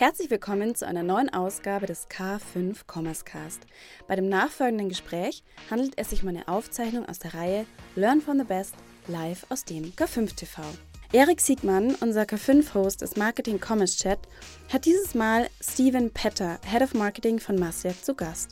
[0.00, 3.66] Herzlich willkommen zu einer neuen Ausgabe des K5 Commerce Cast.
[4.08, 7.66] Bei dem nachfolgenden Gespräch handelt es sich um eine Aufzeichnung aus der Reihe
[7.96, 8.76] Learn from the Best
[9.08, 10.62] live aus dem K5 TV.
[11.12, 14.20] Erik Siegmann, unser K5-Host des Marketing Commerce Chat,
[14.72, 18.48] hat dieses Mal Steven Petter, Head of Marketing von Masiak, zu Gast.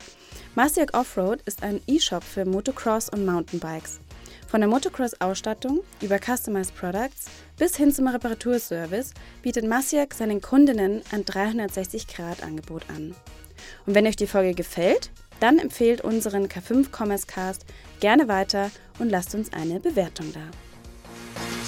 [0.54, 4.00] Masiak Offroad ist ein E-Shop für Motocross und Mountainbikes.
[4.48, 7.26] Von der Motocross-Ausstattung über Customized Products
[7.58, 9.12] bis hin zum Reparaturservice
[9.42, 13.14] bietet Masiak seinen Kundinnen ein 360-Grad-Angebot an.
[13.84, 17.66] Und wenn euch die Folge gefällt, dann empfehlt unseren K5 Commerce Cast
[18.00, 20.40] gerne weiter und lasst uns eine Bewertung da.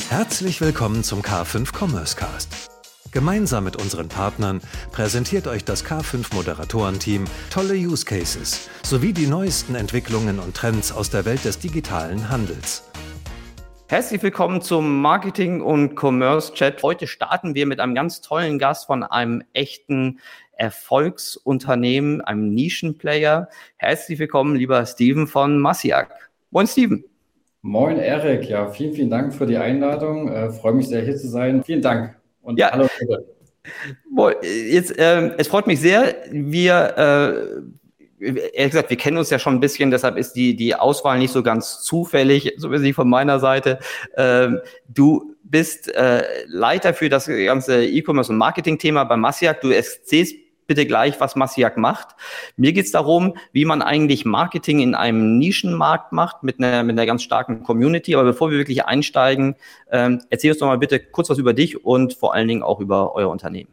[0.09, 2.70] Herzlich willkommen zum K5 Commerce Cast.
[3.12, 4.60] Gemeinsam mit unseren Partnern
[4.92, 11.10] präsentiert euch das K5 Moderatorenteam tolle Use Cases sowie die neuesten Entwicklungen und Trends aus
[11.10, 12.88] der Welt des digitalen Handels.
[13.88, 16.80] Herzlich willkommen zum Marketing und Commerce Chat.
[16.84, 20.20] Heute starten wir mit einem ganz tollen Gast von einem echten
[20.52, 23.48] Erfolgsunternehmen, einem Nischenplayer.
[23.76, 26.30] Herzlich willkommen, lieber Steven von Massiak.
[26.52, 27.02] Moin, Steven.
[27.63, 28.48] Moin, Erik.
[28.48, 30.29] Ja, vielen, vielen Dank für die Einladung.
[30.29, 31.65] Äh, freue mich sehr, hier zu sein.
[31.65, 32.20] Vielen Dank.
[32.43, 32.71] Und ja.
[32.73, 32.88] hallo.
[34.43, 36.15] Jetzt, äh, es freut mich sehr.
[36.30, 37.63] Wir,
[38.21, 41.19] äh, ehrlich gesagt, wir kennen uns ja schon ein bisschen, deshalb ist die, die Auswahl
[41.19, 43.79] nicht so ganz zufällig, so wie sie von meiner Seite.
[44.16, 49.60] Ähm, du bist äh, Leiter für das ganze E-Commerce und Marketing-Thema bei Massiak.
[49.60, 50.35] Du erzählst
[50.71, 52.15] bitte gleich, was Massiak macht.
[52.57, 56.96] Mir geht es darum, wie man eigentlich Marketing in einem Nischenmarkt macht mit einer, mit
[56.96, 58.15] einer ganz starken Community.
[58.15, 59.57] Aber bevor wir wirklich einsteigen,
[59.91, 62.79] ähm, erzähl uns doch mal bitte kurz was über dich und vor allen Dingen auch
[62.79, 63.71] über euer Unternehmen.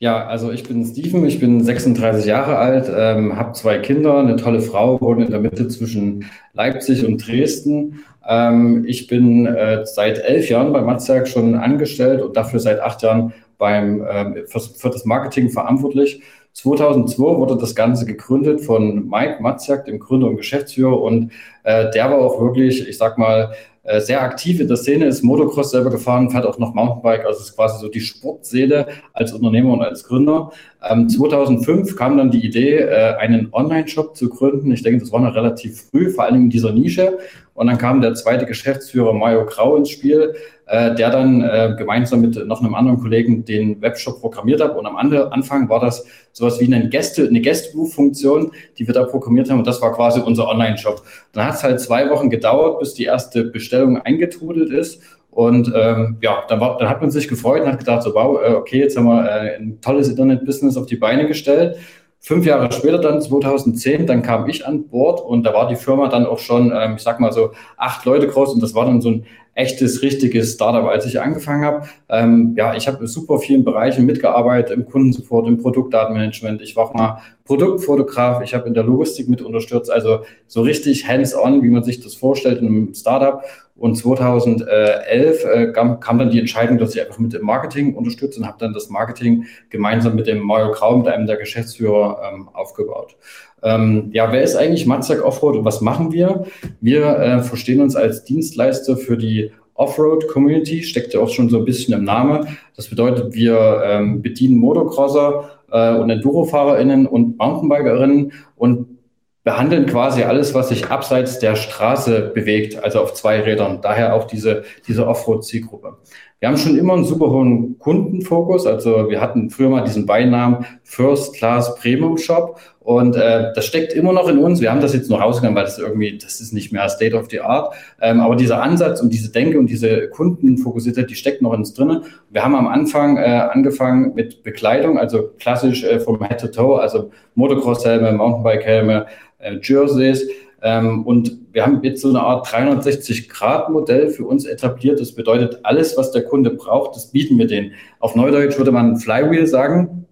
[0.00, 4.34] Ja, also ich bin Steven, ich bin 36 Jahre alt, ähm, habe zwei Kinder, eine
[4.34, 6.24] tolle Frau, wohne in der Mitte zwischen
[6.54, 8.02] Leipzig und Dresden.
[8.28, 13.02] Ähm, ich bin äh, seit elf Jahren bei Matzberg schon angestellt und dafür seit acht
[13.02, 16.20] Jahren beim, äh, für, das Marketing verantwortlich.
[16.54, 21.00] 2002 wurde das Ganze gegründet von Mike Matzak, dem Gründer und Geschäftsführer.
[21.00, 21.30] Und
[21.62, 23.52] äh, der war auch wirklich, ich sag mal,
[23.84, 27.38] äh, sehr aktiv in der Szene, ist Motocross selber gefahren, fährt auch noch Mountainbike, also
[27.38, 30.50] ist quasi so die Sportseele als Unternehmer und als Gründer.
[30.88, 34.72] Ähm, 2005 kam dann die Idee, äh, einen Online-Shop zu gründen.
[34.72, 37.18] Ich denke, das war noch relativ früh, vor allem in dieser Nische.
[37.54, 40.34] Und dann kam der zweite Geschäftsführer Mario Grau ins Spiel,
[40.72, 44.74] äh, der dann äh, gemeinsam mit noch einem anderen Kollegen den Webshop programmiert hat.
[44.74, 49.50] Und am Anfang war das sowas wie eine Gäste, eine Guest-Funktion, die wir da programmiert
[49.50, 49.58] haben.
[49.58, 51.02] Und das war quasi unser Online-Shop.
[51.32, 55.02] Dann hat es halt zwei Wochen gedauert, bis die erste Bestellung eingetrudelt ist.
[55.30, 58.40] Und ähm, ja, dann, war, dann hat man sich gefreut und hat gedacht, so wow,
[58.42, 61.76] äh, okay, jetzt haben wir äh, ein tolles Internet-Business auf die Beine gestellt.
[62.18, 66.08] Fünf Jahre später, dann 2010, dann kam ich an Bord und da war die Firma
[66.08, 69.02] dann auch schon, ähm, ich sag mal so, acht Leute groß und das war dann
[69.02, 71.86] so ein echtes, richtiges Startup, als ich angefangen habe.
[72.08, 76.62] Ähm, ja, ich habe super vielen Bereichen mitgearbeitet, im Kundensupport, im Produktdatenmanagement.
[76.62, 81.06] Ich war auch mal Produktfotograf, ich habe in der Logistik mit unterstützt, also so richtig
[81.06, 83.42] hands-on, wie man sich das vorstellt in einem Startup.
[83.74, 88.38] Und 2011 äh, kam, kam, dann die Entscheidung, dass ich einfach mit dem Marketing unterstütze
[88.38, 92.48] und habe dann das Marketing gemeinsam mit dem Mario Grau, mit einem der Geschäftsführer, ähm,
[92.52, 93.16] aufgebaut.
[93.62, 96.46] Ähm, ja, wer ist eigentlich Matzak Offroad und was machen wir?
[96.80, 101.64] Wir äh, verstehen uns als Dienstleister für die Offroad-Community, steckt ja auch schon so ein
[101.64, 102.58] bisschen im Namen.
[102.76, 108.98] Das bedeutet, wir ähm, bedienen Motocrosser äh, und EndurofahrerInnen und MountainbikerInnen und
[109.44, 113.80] behandeln quasi alles, was sich abseits der Straße bewegt, also auf zwei Rädern.
[113.82, 115.96] Daher auch diese, diese Offroad-Zielgruppe.
[116.42, 118.66] Wir haben schon immer einen super hohen Kundenfokus.
[118.66, 123.92] Also wir hatten früher mal diesen Beinamen First Class Premium Shop und äh, das steckt
[123.92, 124.60] immer noch in uns.
[124.60, 127.28] Wir haben das jetzt noch rausgegangen, weil das irgendwie, das ist nicht mehr State of
[127.30, 127.72] the Art.
[128.00, 131.74] Ähm, aber dieser Ansatz und diese Denke und diese Kundenfokussiertheit, die steckt noch in uns
[131.74, 132.02] drinnen.
[132.30, 136.80] Wir haben am Anfang äh, angefangen mit Bekleidung, also klassisch äh, vom Head to Toe,
[136.80, 139.06] also Motocross-Helme, Mountainbike-Helme,
[139.38, 140.26] äh, Jerseys.
[140.62, 145.00] Ähm, und wir haben jetzt so eine Art 360-Grad-Modell für uns etabliert.
[145.00, 147.72] Das bedeutet, alles, was der Kunde braucht, das bieten wir denen.
[147.98, 150.06] Auf Neudeutsch würde man Flywheel sagen.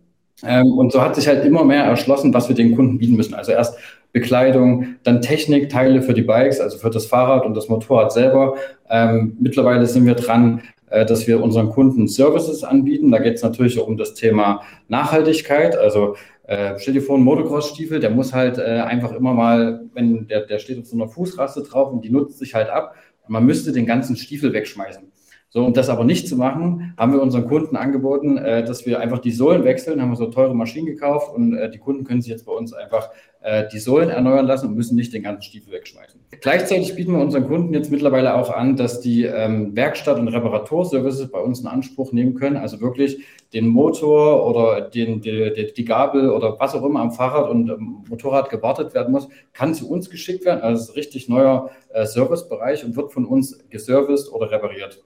[0.44, 3.34] Ähm, und so hat sich halt immer mehr erschlossen, was wir den Kunden bieten müssen.
[3.34, 3.76] Also erst
[4.12, 8.56] Bekleidung, dann Technikteile für die Bikes, also für das Fahrrad und das Motorrad selber.
[8.88, 13.12] Ähm, mittlerweile sind wir dran, äh, dass wir unseren Kunden Services anbieten.
[13.12, 15.76] Da geht es natürlich auch um das Thema Nachhaltigkeit.
[15.76, 16.16] Also
[16.50, 20.46] äh, stell dir vor, ein Motocross-Stiefel, der muss halt äh, einfach immer mal, wenn der,
[20.46, 22.96] der steht auf so einer Fußraste drauf und die nutzt sich halt ab,
[23.28, 25.12] man müsste den ganzen Stiefel wegschmeißen.
[25.48, 28.98] So, um das aber nicht zu machen, haben wir unseren Kunden angeboten, äh, dass wir
[28.98, 32.20] einfach die Sohlen wechseln, haben wir so teure Maschinen gekauft und äh, die Kunden können
[32.20, 33.10] sich jetzt bei uns einfach
[33.72, 36.20] die Sohlen erneuern lassen und müssen nicht den ganzen Stiefel wegschmeißen.
[36.42, 41.30] Gleichzeitig bieten wir unseren Kunden jetzt mittlerweile auch an, dass die ähm, Werkstatt- und Reparaturservices
[41.30, 46.30] bei uns in Anspruch nehmen können, also wirklich den Motor oder den, die, die, Gabel
[46.30, 50.08] oder was auch immer am Fahrrad und ähm, Motorrad gewartet werden muss, kann zu uns
[50.08, 50.60] geschickt werden.
[50.60, 55.02] Also es ist ein richtig neuer äh, Servicebereich und wird von uns geserviced oder repariert.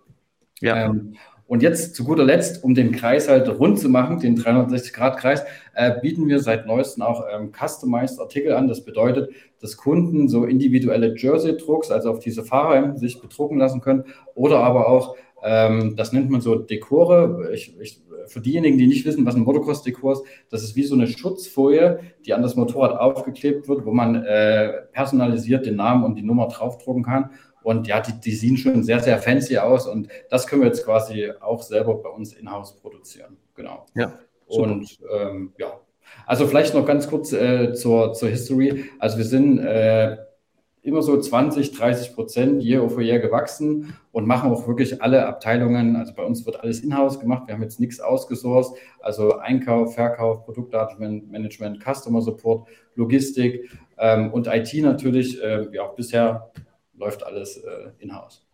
[0.61, 0.87] Ja.
[0.87, 1.15] Ähm,
[1.47, 5.45] und jetzt zu guter Letzt, um den Kreis halt rund zu machen, den 360-Grad-Kreis,
[5.75, 8.67] äh, bieten wir seit neuestem auch ähm, Customized Artikel an.
[8.67, 9.31] Das bedeutet,
[9.61, 14.05] dass Kunden so individuelle Jersey-Drucks, also auf diese Fahrer sich bedrucken lassen können
[14.35, 17.51] oder aber auch, ähm, das nennt man so Dekore.
[17.53, 20.95] Ich, ich, für diejenigen, die nicht wissen, was ein Motocross-Dekor ist, das ist wie so
[20.95, 26.15] eine Schutzfolie, die an das Motorrad aufgeklebt wird, wo man äh, personalisiert den Namen und
[26.15, 27.31] die Nummer draufdrucken kann.
[27.65, 30.85] Und ja, die, die sehen schon sehr, sehr fancy aus und das können wir jetzt
[30.85, 33.39] quasi auch selber bei uns in-house produzieren.
[33.57, 33.87] Genau.
[33.95, 34.13] Ja.
[34.47, 34.73] Super.
[34.73, 35.81] Und ähm, ja,
[36.27, 38.85] also vielleicht noch ganz kurz äh, zur, zur History.
[38.99, 40.19] Also wir sind äh,
[40.83, 45.97] immer so 20, 30 Prozent year over year gewachsen und machen auch wirklich alle Abteilungen.
[45.97, 47.45] Also bei uns wird alles in-house gemacht.
[47.47, 48.77] Wir haben jetzt nichts ausgesourced.
[49.01, 55.43] Also Einkauf, Verkauf, Produktdatenmanagement, Customer Support, Logistik ähm, und IT natürlich.
[55.43, 56.51] Äh, ja, bisher
[56.97, 58.47] läuft alles äh, in-house.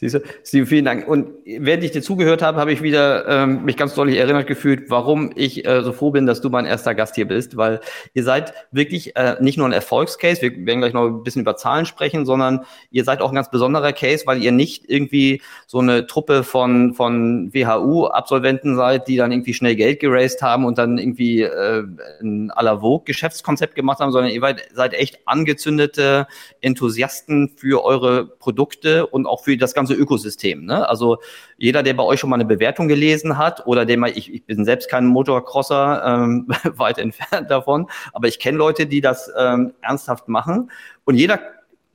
[0.00, 1.06] Siehst du, Steve, vielen Dank.
[1.06, 4.88] Und während ich dir zugehört habe, habe ich wieder ähm, mich ganz deutlich erinnert gefühlt,
[4.88, 7.80] warum ich äh, so froh bin, dass du mein erster Gast hier bist, weil
[8.14, 11.54] ihr seid wirklich äh, nicht nur ein Erfolgscase, wir werden gleich noch ein bisschen über
[11.56, 15.80] Zahlen sprechen, sondern ihr seid auch ein ganz besonderer Case, weil ihr nicht irgendwie so
[15.80, 20.96] eine Truppe von, von WHU-Absolventen seid, die dann irgendwie schnell Geld geraced haben und dann
[20.96, 21.84] irgendwie äh,
[22.22, 24.40] ein à la Vogue-Geschäftskonzept gemacht haben, sondern ihr
[24.72, 26.26] seid echt angezündete
[26.62, 30.64] Enthusiasten für eure Produkte und auch für das ganze Ökosystem.
[30.64, 30.88] Ne?
[30.88, 31.18] Also
[31.56, 34.44] jeder, der bei euch schon mal eine Bewertung gelesen hat oder der mal, ich, ich
[34.44, 36.46] bin selbst kein Motocrosser, ähm,
[36.76, 40.70] weit entfernt davon, aber ich kenne Leute, die das ähm, ernsthaft machen.
[41.04, 41.40] Und jeder,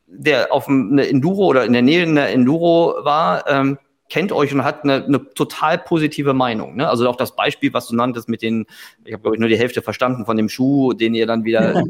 [0.08, 3.78] der auf eine Enduro oder in der Nähe einer Enduro war, ähm,
[4.10, 6.76] kennt euch und hat eine, eine total positive Meinung.
[6.76, 6.88] Ne?
[6.88, 8.66] Also auch das Beispiel, was du nanntest mit den,
[9.04, 11.84] ich habe glaube ich nur die Hälfte verstanden von dem Schuh, den ihr dann wieder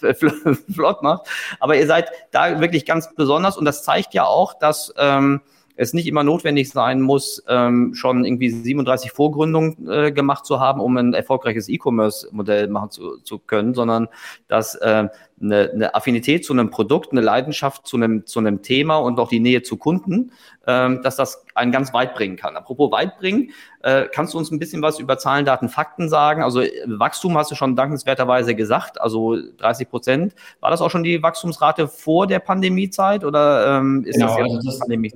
[0.74, 1.28] flott macht.
[1.60, 5.40] Aber ihr seid da wirklich ganz besonders und das zeigt ja auch, dass ähm,
[5.80, 10.78] es nicht immer notwendig sein muss, ähm, schon irgendwie 37 Vorgründungen äh, gemacht zu haben,
[10.78, 14.08] um ein erfolgreiches E-Commerce-Modell machen zu, zu können, sondern
[14.46, 15.08] dass äh,
[15.42, 19.30] eine, eine Affinität zu einem Produkt, eine Leidenschaft zu einem, zu einem Thema und auch
[19.30, 20.32] die Nähe zu Kunden,
[20.66, 22.56] ähm, dass das einen ganz weit bringen kann.
[22.56, 26.42] Apropos weit bringen, äh, kannst du uns ein bisschen was über Zahlen, Daten, Fakten sagen?
[26.42, 30.34] Also Wachstum hast du schon dankenswerterweise gesagt, also 30 Prozent.
[30.60, 34.56] War das auch schon die Wachstumsrate vor der Pandemiezeit oder ähm, ist genau, das jetzt
[34.56, 35.12] also das, Pandemie?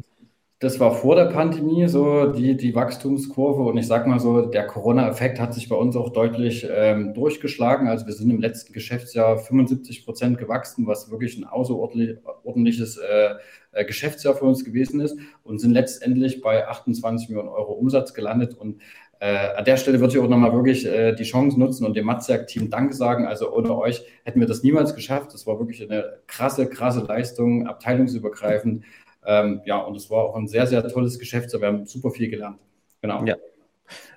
[0.61, 4.67] Das war vor der Pandemie so die, die Wachstumskurve und ich sage mal so, der
[4.67, 7.89] Corona-Effekt hat sich bei uns auch deutlich ähm, durchgeschlagen.
[7.89, 13.35] Also wir sind im letzten Geschäftsjahr 75 Prozent gewachsen, was wirklich ein außerordentliches äh,
[13.73, 18.55] äh, Geschäftsjahr für uns gewesen ist und sind letztendlich bei 28 Millionen Euro Umsatz gelandet
[18.55, 18.81] und
[19.21, 22.05] äh, an der Stelle würde ich auch nochmal wirklich äh, die Chance nutzen und dem
[22.05, 23.27] Matzak-Team Danke sagen.
[23.27, 25.33] Also ohne euch hätten wir das niemals geschafft.
[25.33, 28.85] Das war wirklich eine krasse, krasse Leistung, abteilungsübergreifend.
[29.26, 31.53] Ähm, ja, und es war auch ein sehr, sehr tolles Geschäft.
[31.53, 32.59] Wir haben super viel gelernt.
[33.00, 33.25] Genau.
[33.25, 33.37] Ja.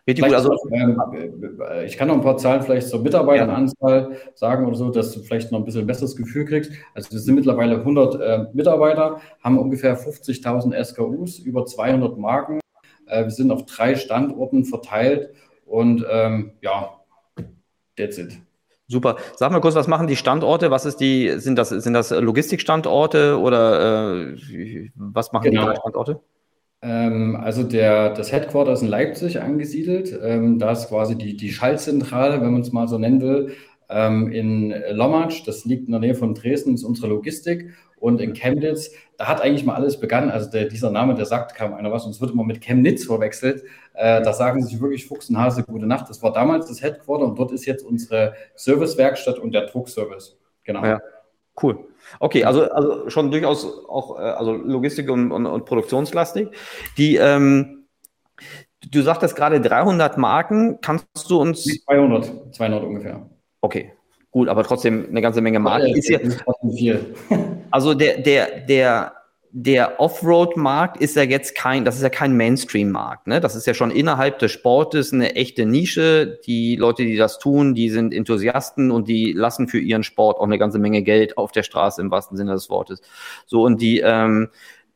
[0.07, 0.33] Richtig gut.
[0.33, 1.01] Also, ähm,
[1.86, 4.18] ich kann noch ein paar Zahlen vielleicht zur Mitarbeiteranzahl ja.
[4.33, 6.71] sagen oder so, dass du vielleicht noch ein bisschen ein besseres Gefühl kriegst.
[6.94, 12.62] Also wir sind mittlerweile 100 äh, Mitarbeiter, haben ungefähr 50.000 SKUs, über 200 Marken.
[13.07, 15.31] Äh, wir sind auf drei Standorten verteilt
[15.65, 17.01] und ähm, ja,
[17.98, 18.39] that's it.
[18.87, 19.17] Super.
[19.35, 20.71] Sag mal kurz, was machen die Standorte?
[20.71, 25.69] Was ist die, sind das, sind das Logistikstandorte oder äh, was machen genau.
[25.71, 26.21] die Standorte?
[26.81, 30.17] Ähm, also der, das Headquarter ist in Leipzig angesiedelt.
[30.23, 33.53] Ähm, da ist quasi die, die Schaltzentrale, wenn man es mal so nennen will,
[33.89, 35.45] ähm, in Lommatsch.
[35.45, 37.73] Das liegt in der Nähe von Dresden, ist unsere Logistik.
[37.99, 40.29] Und in Chemnitz, da hat eigentlich mal alles begonnen.
[40.29, 42.06] Also der, dieser Name, der sagt kaum einer was.
[42.06, 43.63] Und es wird immer mit Chemnitz verwechselt.
[43.97, 46.07] Äh, da sagen sich wirklich Fuchs und Hase gute Nacht.
[46.07, 50.37] Das war damals das Headquarter und dort ist jetzt unsere Servicewerkstatt und der Druckservice.
[50.63, 50.85] Genau.
[50.85, 50.99] Ja,
[51.63, 51.80] cool.
[52.19, 56.49] Okay, also, also schon durchaus auch äh, also Logistik und, und, und Produktionslastig.
[56.97, 57.87] Die, ähm,
[58.92, 60.80] du sagtest gerade 300 Marken.
[60.81, 61.63] Kannst du uns.
[61.63, 63.27] 200, 200 ungefähr.
[63.61, 63.94] Okay,
[64.30, 65.87] gut, aber trotzdem eine ganze Menge Marken.
[65.87, 66.19] Ja, ist ja,
[67.71, 69.13] also der, der, der,
[69.51, 73.27] der Offroad-Markt ist ja jetzt kein, das ist ja kein Mainstream-Markt.
[73.27, 73.39] Ne?
[73.39, 76.39] Das ist ja schon innerhalb des Sportes eine echte Nische.
[76.45, 80.45] Die Leute, die das tun, die sind Enthusiasten und die lassen für ihren Sport auch
[80.45, 83.01] eine ganze Menge Geld auf der Straße im wahrsten Sinne des Wortes.
[83.45, 84.49] So und die ähm,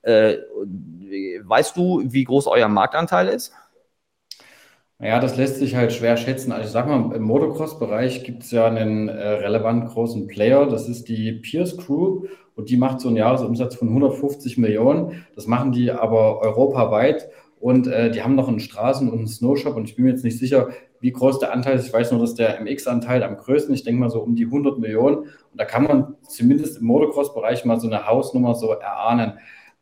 [0.03, 0.37] Äh,
[1.43, 3.53] weißt du, wie groß euer Marktanteil ist?
[4.99, 6.51] Ja, das lässt sich halt schwer schätzen.
[6.51, 10.87] Also ich sag mal, im Motocross-Bereich gibt es ja einen äh, relevant großen Player, das
[10.87, 15.25] ist die Pierce Crew und die macht so einen Jahresumsatz von 150 Millionen.
[15.35, 17.29] Das machen die aber europaweit
[17.59, 20.23] und äh, die haben noch einen Straßen- und einen Snowshop und ich bin mir jetzt
[20.23, 21.87] nicht sicher, wie groß der Anteil ist.
[21.87, 24.79] Ich weiß nur, dass der MX-Anteil am größten, ich denke mal so um die 100
[24.79, 29.33] Millionen und da kann man zumindest im Motocross-Bereich mal so eine Hausnummer so erahnen.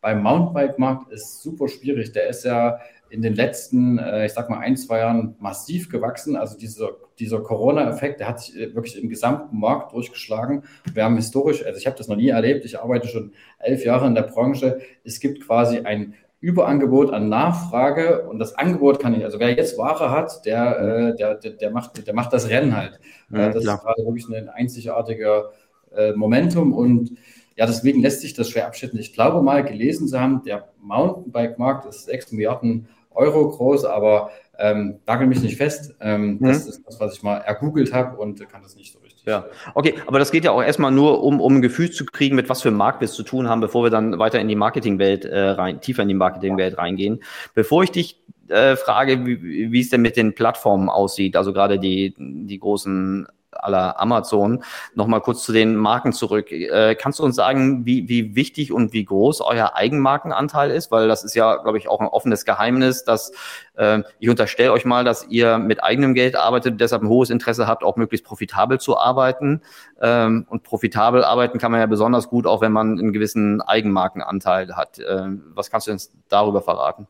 [0.01, 2.13] Beim Mountainbike-Markt ist super schwierig.
[2.13, 6.35] Der ist ja in den letzten, äh, ich sag mal, ein, zwei Jahren massiv gewachsen.
[6.35, 10.63] Also dieser, dieser Corona-Effekt, der hat sich äh, wirklich im gesamten Markt durchgeschlagen.
[10.93, 14.07] Wir haben historisch, also ich habe das noch nie erlebt, ich arbeite schon elf Jahre
[14.07, 14.79] in der Branche.
[15.03, 19.77] Es gibt quasi ein Überangebot an Nachfrage und das Angebot kann ich, also wer jetzt
[19.77, 22.99] Ware hat, der, äh, der, der, der, macht, der macht das Rennen halt.
[23.29, 23.75] Ja, das klar.
[23.75, 25.51] ist gerade wirklich ein einzigartiger
[25.95, 27.11] äh, Momentum und
[27.57, 28.99] ja, deswegen lässt sich das schwer abschätzen.
[28.99, 34.99] Ich glaube mal gelesen zu haben, der Mountainbike-Markt ist 6 Milliarden Euro groß, aber ähm,
[35.07, 35.95] nagel mich nicht fest.
[36.01, 36.47] Ähm, mhm.
[36.47, 39.25] Das ist das, was ich mal ergoogelt habe und kann das nicht so richtig.
[39.25, 42.35] Ja, okay, aber das geht ja auch erstmal nur, um, um ein Gefühl zu kriegen,
[42.35, 44.47] mit was für einem Markt wir es zu tun haben, bevor wir dann weiter in
[44.47, 47.23] die Marketingwelt äh, rein, tiefer in die Marketingwelt reingehen.
[47.53, 51.79] Bevor ich dich äh, frage, wie, wie es denn mit den Plattformen aussieht, also gerade
[51.79, 53.27] die, die großen
[53.69, 54.63] aller Amazon.
[54.95, 56.51] Nochmal kurz zu den Marken zurück.
[56.51, 60.91] Äh, kannst du uns sagen, wie, wie wichtig und wie groß euer Eigenmarkenanteil ist?
[60.91, 63.31] Weil das ist ja, glaube ich, auch ein offenes Geheimnis, dass
[63.75, 67.67] äh, ich unterstelle euch mal, dass ihr mit eigenem Geld arbeitet, deshalb ein hohes Interesse
[67.67, 69.61] habt, auch möglichst profitabel zu arbeiten.
[70.01, 74.75] Ähm, und profitabel arbeiten kann man ja besonders gut, auch wenn man einen gewissen Eigenmarkenanteil
[74.75, 74.99] hat.
[75.07, 77.07] Ähm, was kannst du uns darüber verraten?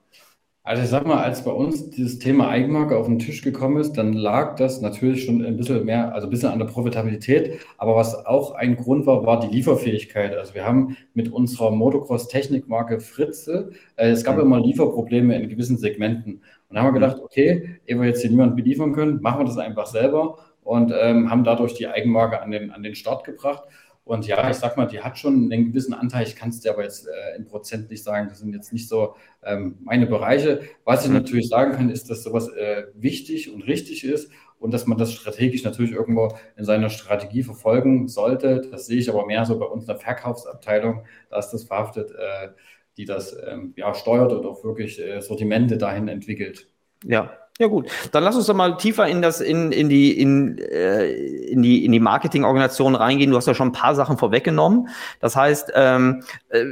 [0.69, 3.93] Also ich sag mal, als bei uns dieses Thema Eigenmarke auf den Tisch gekommen ist,
[3.93, 7.59] dann lag das natürlich schon ein bisschen mehr, also ein bisschen an der Profitabilität.
[7.79, 10.38] Aber was auch ein Grund war, war die Lieferfähigkeit.
[10.38, 14.43] Also wir haben mit unserer Motocross-Technikmarke Fritze, äh, es gab mhm.
[14.43, 16.33] immer Lieferprobleme in gewissen Segmenten.
[16.33, 19.45] Und da haben wir gedacht, okay, ehe wir jetzt hier niemanden beliefern können, machen wir
[19.45, 23.63] das einfach selber und ähm, haben dadurch die Eigenmarke an den, an den Start gebracht.
[24.03, 26.25] Und ja, ich sag mal, die hat schon einen gewissen Anteil.
[26.25, 28.27] Ich kann es dir aber jetzt äh, in Prozent nicht sagen.
[28.27, 30.61] Das sind jetzt nicht so ähm, meine Bereiche.
[30.83, 31.17] Was ich mhm.
[31.17, 35.13] natürlich sagen kann, ist, dass sowas äh, wichtig und richtig ist und dass man das
[35.13, 38.61] strategisch natürlich irgendwo in seiner Strategie verfolgen sollte.
[38.71, 41.05] Das sehe ich aber mehr so bei uns in der Verkaufsabteilung.
[41.29, 42.49] Da ist das verhaftet, äh,
[42.97, 46.67] die das ähm, ja, steuert und auch wirklich äh, Sortimente dahin entwickelt.
[47.05, 50.57] Ja, ja gut, dann lass uns doch mal tiefer in das in, in die in,
[50.57, 53.31] äh, in die in die Marketingorganisation reingehen.
[53.31, 54.87] Du hast ja schon ein paar Sachen vorweggenommen.
[55.19, 56.63] Das heißt, ähm, äh,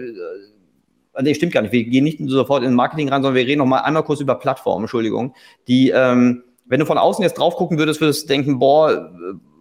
[1.21, 1.73] nee, stimmt gar nicht.
[1.73, 4.35] Wir gehen nicht sofort in Marketing rein, sondern wir reden noch mal einmal kurz über
[4.35, 4.85] Plattformen.
[4.85, 5.35] Entschuldigung,
[5.67, 9.11] die ähm, wenn du von außen jetzt drauf gucken würdest, würdest du denken, boah,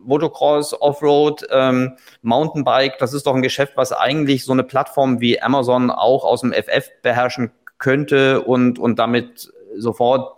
[0.05, 5.41] Motocross, Offroad, ähm, Mountainbike, das ist doch ein Geschäft, was eigentlich so eine Plattform wie
[5.43, 10.36] Amazon auch aus dem FF beherrschen könnte und, und damit sofort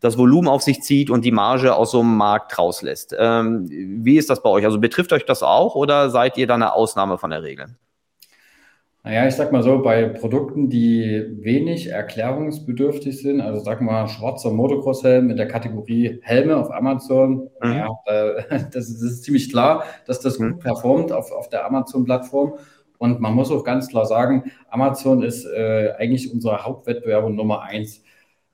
[0.00, 3.14] das Volumen auf sich zieht und die Marge aus so einem Markt rauslässt.
[3.18, 4.64] Ähm, wie ist das bei euch?
[4.64, 7.66] Also betrifft euch das auch oder seid ihr da eine Ausnahme von der Regel?
[9.06, 14.50] Naja, ich sag mal so, bei Produkten, die wenig erklärungsbedürftig sind, also sag mal schwarzer
[14.50, 17.72] Motocross-Helm in der Kategorie Helme auf Amazon, mhm.
[17.72, 17.88] ja,
[18.72, 20.58] das, ist, das, ist, ziemlich klar, dass das gut mhm.
[20.58, 22.54] performt auf, auf der Amazon-Plattform.
[22.98, 28.02] Und man muss auch ganz klar sagen, Amazon ist äh, eigentlich unser Hauptwettbewerber Nummer eins.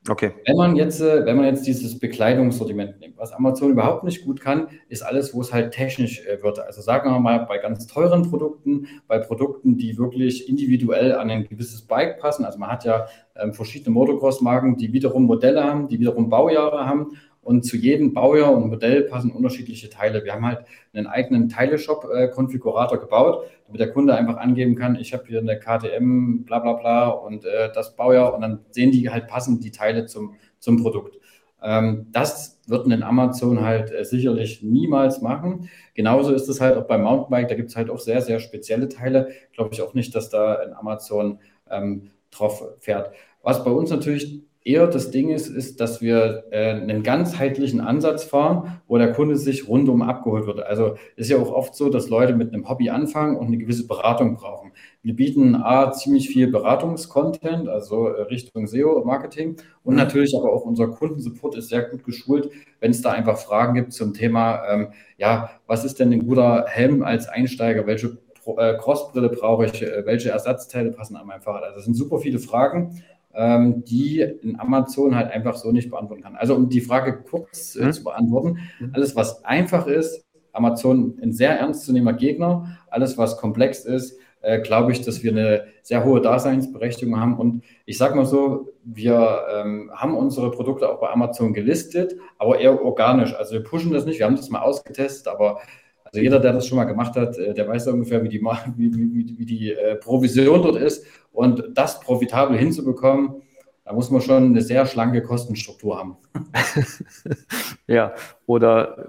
[0.08, 0.32] Okay.
[0.46, 4.40] Wenn man jetzt, äh, wenn man jetzt dieses Bekleidungssortiment nimmt, was Amazon überhaupt nicht gut
[4.40, 6.58] kann, ist alles, wo es halt technisch äh, wird.
[6.58, 11.44] Also sagen wir mal bei ganz teuren Produkten, bei Produkten, die wirklich individuell an ein
[11.44, 12.44] gewisses Bike passen.
[12.44, 13.06] Also man hat ja
[13.36, 18.52] ähm, verschiedene Motocross-Marken, die wiederum Modelle haben, die wiederum Baujahre haben und zu jedem Baujahr
[18.52, 20.24] und Modell passen unterschiedliche Teile.
[20.24, 25.24] Wir haben halt einen eigenen Teileshop-Konfigurator gebaut, damit der Kunde einfach angeben kann, ich habe
[25.26, 29.26] hier eine KTM, bla bla bla und äh, das Baujahr und dann sehen die halt
[29.26, 31.18] passend die Teile zum, zum Produkt.
[31.62, 35.68] Ähm, das wird ein Amazon halt äh, sicherlich niemals machen.
[35.94, 38.88] Genauso ist es halt auch beim Mountainbike, da gibt es halt auch sehr, sehr spezielle
[38.88, 39.28] Teile.
[39.52, 43.12] Glaube ich auch nicht, dass da ein Amazon ähm, drauf fährt.
[43.42, 48.24] Was bei uns natürlich eher das Ding ist, ist, dass wir äh, einen ganzheitlichen Ansatz
[48.24, 50.60] fahren, wo der Kunde sich rundum abgeholt wird.
[50.60, 53.86] Also ist ja auch oft so, dass Leute mit einem Hobby anfangen und eine gewisse
[53.86, 54.72] Beratung brauchen.
[55.02, 60.88] Wir bieten A, ziemlich viel Beratungskontent, also äh, Richtung SEO-Marketing und natürlich aber auch unser
[60.88, 64.88] Kundensupport ist sehr gut geschult, wenn es da einfach Fragen gibt zum Thema, ähm,
[65.18, 68.18] ja, was ist denn ein guter Helm als Einsteiger, welche
[68.56, 71.64] äh, Crossbrille brauche ich, äh, welche Ersatzteile passen an mein Fahrrad.
[71.64, 73.02] Also es sind super viele Fragen
[73.34, 76.36] ähm, die in Amazon halt einfach so nicht beantworten kann.
[76.36, 77.92] Also um die Frage kurz äh, mhm.
[77.92, 78.90] zu beantworten, mhm.
[78.92, 84.92] alles was einfach ist, Amazon ein sehr ernstzunehmender Gegner, alles was komplex ist, äh, glaube
[84.92, 87.38] ich, dass wir eine sehr hohe Daseinsberechtigung haben.
[87.38, 92.58] Und ich sage mal so, wir ähm, haben unsere Produkte auch bei Amazon gelistet, aber
[92.58, 93.34] eher organisch.
[93.34, 95.60] Also wir pushen das nicht, wir haben das mal ausgetestet, aber
[96.04, 98.94] also jeder, der das schon mal gemacht hat, äh, der weiß ungefähr, wie die, wie,
[98.94, 101.06] wie, wie die äh, Provision dort ist.
[101.32, 103.42] Und das profitabel hinzubekommen,
[103.84, 106.16] da muss man schon eine sehr schlanke Kostenstruktur haben.
[107.86, 108.14] ja,
[108.46, 109.08] oder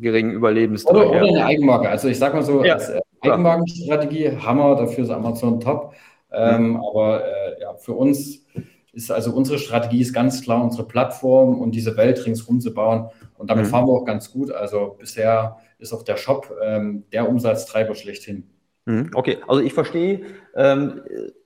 [0.00, 0.94] geringen Überlebensdruck.
[0.94, 1.88] Oder, oder eine Eigenmarke.
[1.88, 5.94] Also ich sage mal so, ja, als äh, Eigenmarkenstrategie Hammer, dafür ist Amazon top.
[6.30, 6.76] Ähm, mhm.
[6.76, 8.46] Aber äh, ja, für uns
[8.92, 13.10] ist also unsere Strategie ist ganz klar, unsere Plattform und diese Welt ringsherum zu bauen.
[13.36, 13.70] Und damit mhm.
[13.70, 14.52] fahren wir auch ganz gut.
[14.52, 18.48] Also bisher ist auch der Shop ähm, der Umsatztreiber schlechthin.
[18.88, 19.10] Mhm.
[19.12, 20.22] Okay, also ich verstehe
[20.56, 21.02] ähm,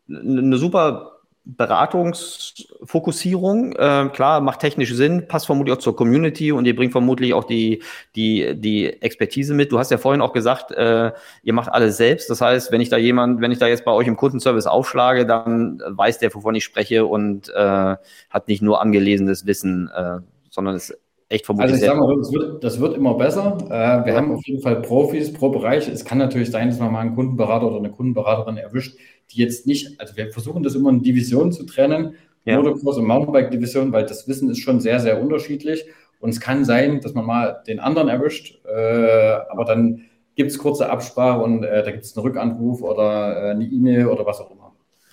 [0.08, 3.72] eine super Beratungsfokussierung.
[3.72, 7.42] Äh, klar, macht technisch Sinn, passt vermutlich auch zur Community und ihr bringt vermutlich auch
[7.42, 7.82] die,
[8.14, 9.72] die, die Expertise mit.
[9.72, 11.10] Du hast ja vorhin auch gesagt, äh,
[11.42, 12.30] ihr macht alles selbst.
[12.30, 15.26] Das heißt, wenn ich da jemand, wenn ich da jetzt bei euch im Kundenservice aufschlage,
[15.26, 17.96] dann weiß der, wovon ich spreche und äh,
[18.30, 20.96] hat nicht nur angelesenes Wissen, äh, sondern ist
[21.32, 21.72] echt vermutlich.
[21.72, 23.58] Also ich sage mal, das wird, das wird immer besser.
[23.66, 24.14] Äh, wir ja.
[24.14, 25.88] haben auf jeden Fall Profis pro Bereich.
[25.88, 28.98] Es kann natürlich sein, dass man mal einen Kundenberater oder eine Kundenberaterin erwischt,
[29.30, 32.56] die jetzt nicht, also wir versuchen das immer in Divisionen zu trennen, ja.
[32.56, 35.84] Motocross und Mountainbike-Division, weil das Wissen ist schon sehr, sehr unterschiedlich.
[36.20, 40.02] Und es kann sein, dass man mal den anderen erwischt, äh, aber dann
[40.36, 44.06] gibt es kurze Absprache und äh, da gibt es einen Rückanruf oder äh, eine E-Mail
[44.06, 44.61] oder was auch immer.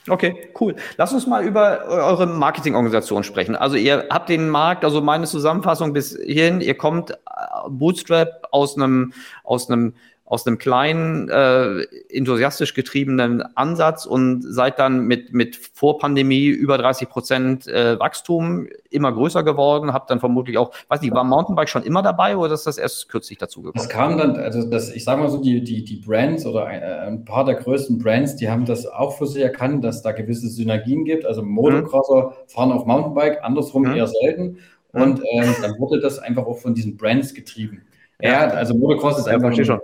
[0.10, 0.76] Okay, cool.
[0.98, 3.56] Lass uns mal über eure Marketingorganisation sprechen.
[3.56, 7.16] Also ihr habt den Markt, also meine Zusammenfassung bis hierhin, ihr kommt äh,
[7.70, 9.14] Bootstrap aus einem,
[9.44, 9.94] aus einem
[10.30, 17.10] aus einem kleinen, äh, enthusiastisch getriebenen Ansatz und seid dann mit, mit Vorpandemie über 30
[17.10, 21.82] Prozent äh, Wachstum immer größer geworden, habt dann vermutlich auch, weiß nicht, war Mountainbike schon
[21.82, 23.84] immer dabei oder ist das erst kürzlich dazu gekommen?
[23.84, 26.80] Das kam dann, also das, ich sage mal so, die, die, die Brands oder ein,
[26.84, 30.12] äh, ein, paar der größten Brands, die haben das auch für sich erkannt, dass da
[30.12, 31.26] gewisse Synergien gibt.
[31.26, 32.50] Also Motocrosser mhm.
[32.50, 33.96] fahren auf Mountainbike, andersrum mhm.
[33.96, 34.60] eher selten.
[34.94, 35.02] Mhm.
[35.02, 37.82] Und ähm, dann wurde das einfach auch von diesen Brands getrieben.
[38.22, 39.52] Ja, also Motocross ist einfach.
[39.54, 39.80] Ja, schon.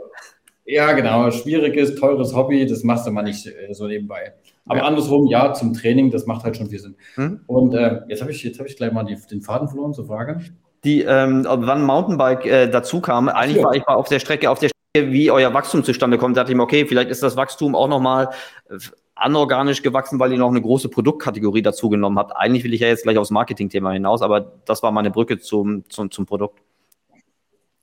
[0.65, 1.29] Ja, genau.
[1.29, 4.33] Schwieriges, teures Hobby, das machst du mal nicht äh, so nebenbei.
[4.65, 4.85] Aber ja.
[4.85, 6.95] andersrum, ja, zum Training, das macht halt schon viel Sinn.
[7.15, 7.41] Hm?
[7.45, 10.41] Und äh, jetzt habe ich, hab ich gleich mal die, den Faden verloren zur Frage.
[10.83, 13.63] Die, ähm, wann Mountainbike äh, dazu kam, eigentlich ja.
[13.63, 16.41] war ich mal auf der Strecke, auf der Strecke, wie euer Wachstum zustande kommt, da
[16.41, 18.29] dachte ich mir, okay, vielleicht ist das Wachstum auch nochmal
[18.69, 18.77] äh,
[19.15, 22.35] anorganisch gewachsen, weil ihr noch eine große Produktkategorie dazu genommen habt.
[22.35, 25.87] Eigentlich will ich ja jetzt gleich aufs Marketing-Thema hinaus, aber das war meine Brücke zum,
[25.89, 26.59] zum, zum Produkt.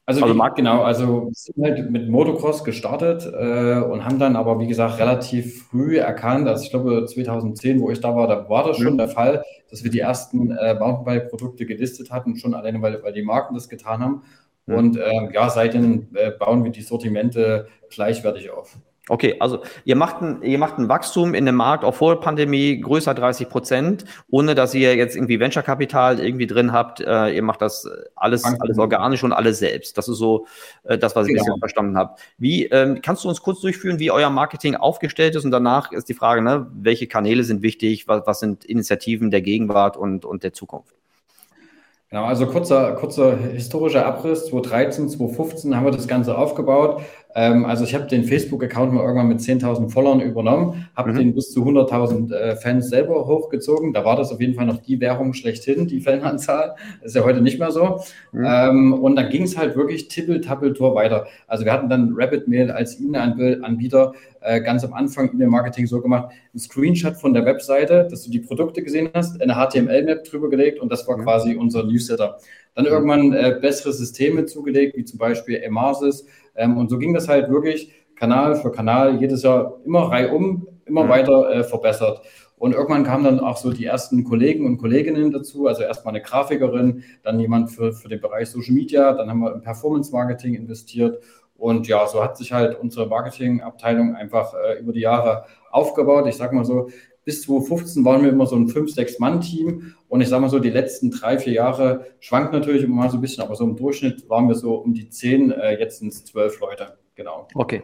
[0.04, 4.34] Also, also wie, genau, also wir sind halt mit Motocross gestartet äh, und haben dann
[4.34, 8.48] aber, wie gesagt, relativ früh erkannt, also ich glaube 2010, wo ich da war, da
[8.48, 8.98] war das schon mhm.
[8.98, 13.22] der Fall, dass wir die ersten äh, Mountainbike-Produkte gelistet hatten, schon alleine, weil, weil die
[13.22, 14.22] Marken das getan haben.
[14.66, 14.74] Mhm.
[14.74, 18.78] Und äh, ja, seitdem äh, bauen wir die Sortimente gleichwertig auf.
[19.08, 22.80] Okay, also ihr macht ein, ihr macht ein Wachstum in dem Markt auch vor Pandemie
[22.80, 27.00] größer 30 Prozent, ohne dass ihr jetzt irgendwie Venture-Kapital irgendwie drin habt.
[27.00, 29.98] Äh, ihr macht das alles, alles organisch und alles selbst.
[29.98, 30.46] Das ist so
[30.84, 31.56] äh, das, was ich genau.
[31.58, 32.14] verstanden habe.
[32.38, 35.44] Wie ähm, kannst du uns kurz durchführen, wie euer Marketing aufgestellt ist?
[35.44, 39.42] Und danach ist die Frage, ne, welche Kanäle sind wichtig, was, was sind Initiativen der
[39.42, 40.94] Gegenwart und, und der Zukunft?
[42.12, 44.44] Genau, also kurzer, kurzer historischer Abriss.
[44.44, 47.00] 2013, 2015 haben wir das Ganze aufgebaut.
[47.34, 51.18] Ähm, also ich habe den Facebook-Account mal irgendwann mit 10.000 Followern übernommen, habe mhm.
[51.18, 53.92] den bis zu 100.000 äh, Fans selber hochgezogen.
[53.92, 56.76] Da war das auf jeden Fall noch die Währung schlechthin, die Fananzahl.
[57.02, 58.00] Ist ja heute nicht mehr so.
[58.32, 58.44] Mhm.
[58.46, 61.26] Ähm, und dann ging es halt wirklich tippel-tappel-Tor weiter.
[61.46, 64.12] Also wir hatten dann Rapid Mail als E-Mail-Anbieter
[64.44, 68.40] äh, ganz am Anfang E-Mail-Marketing so gemacht, ein Screenshot von der Webseite, dass du die
[68.40, 71.22] Produkte gesehen hast, eine HTML-Map drüber gelegt und das war mhm.
[71.22, 72.38] quasi unser Newsletter.
[72.74, 77.28] Dann irgendwann äh, bessere Systeme zugelegt, wie zum Beispiel Emasis, ähm, und so ging das
[77.28, 81.08] halt wirklich Kanal für Kanal jedes Jahr immer reihum, immer mhm.
[81.08, 82.22] weiter äh, verbessert.
[82.56, 86.22] Und irgendwann kamen dann auch so die ersten Kollegen und Kolleginnen dazu, also erstmal eine
[86.22, 90.54] Grafikerin, dann jemand für, für den Bereich Social Media, dann haben wir in Performance Marketing
[90.54, 91.20] investiert.
[91.56, 96.26] Und ja, so hat sich halt unsere Marketingabteilung einfach äh, über die Jahre aufgebaut.
[96.28, 96.88] Ich sage mal so,
[97.24, 99.94] bis 2015 waren wir immer so ein 5-6-Mann-Team.
[100.08, 103.18] Und ich sage mal so, die letzten drei, vier Jahre schwankt natürlich immer mal so
[103.18, 106.12] ein bisschen, aber so im Durchschnitt waren wir so um die 10, äh, jetzt sind
[106.12, 106.98] es 12 Leute.
[107.14, 107.46] Genau.
[107.54, 107.82] Okay.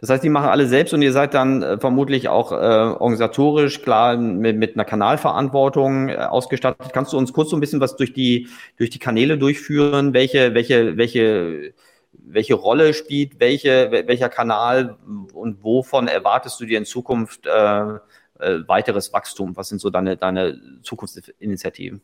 [0.00, 3.80] Das heißt, die machen alle selbst und ihr seid dann äh, vermutlich auch äh, organisatorisch
[3.80, 6.92] klar mit, mit einer Kanalverantwortung äh, ausgestattet.
[6.92, 10.12] Kannst du uns kurz so ein bisschen was durch die, durch die Kanäle durchführen?
[10.12, 11.72] Welche, welche, welche,
[12.12, 14.96] welche Rolle spielt welche, welcher Kanal
[15.32, 17.98] und wovon erwartest du dir in Zukunft äh,
[18.40, 19.56] äh, weiteres Wachstum?
[19.56, 22.02] Was sind so deine, deine Zukunftsinitiativen?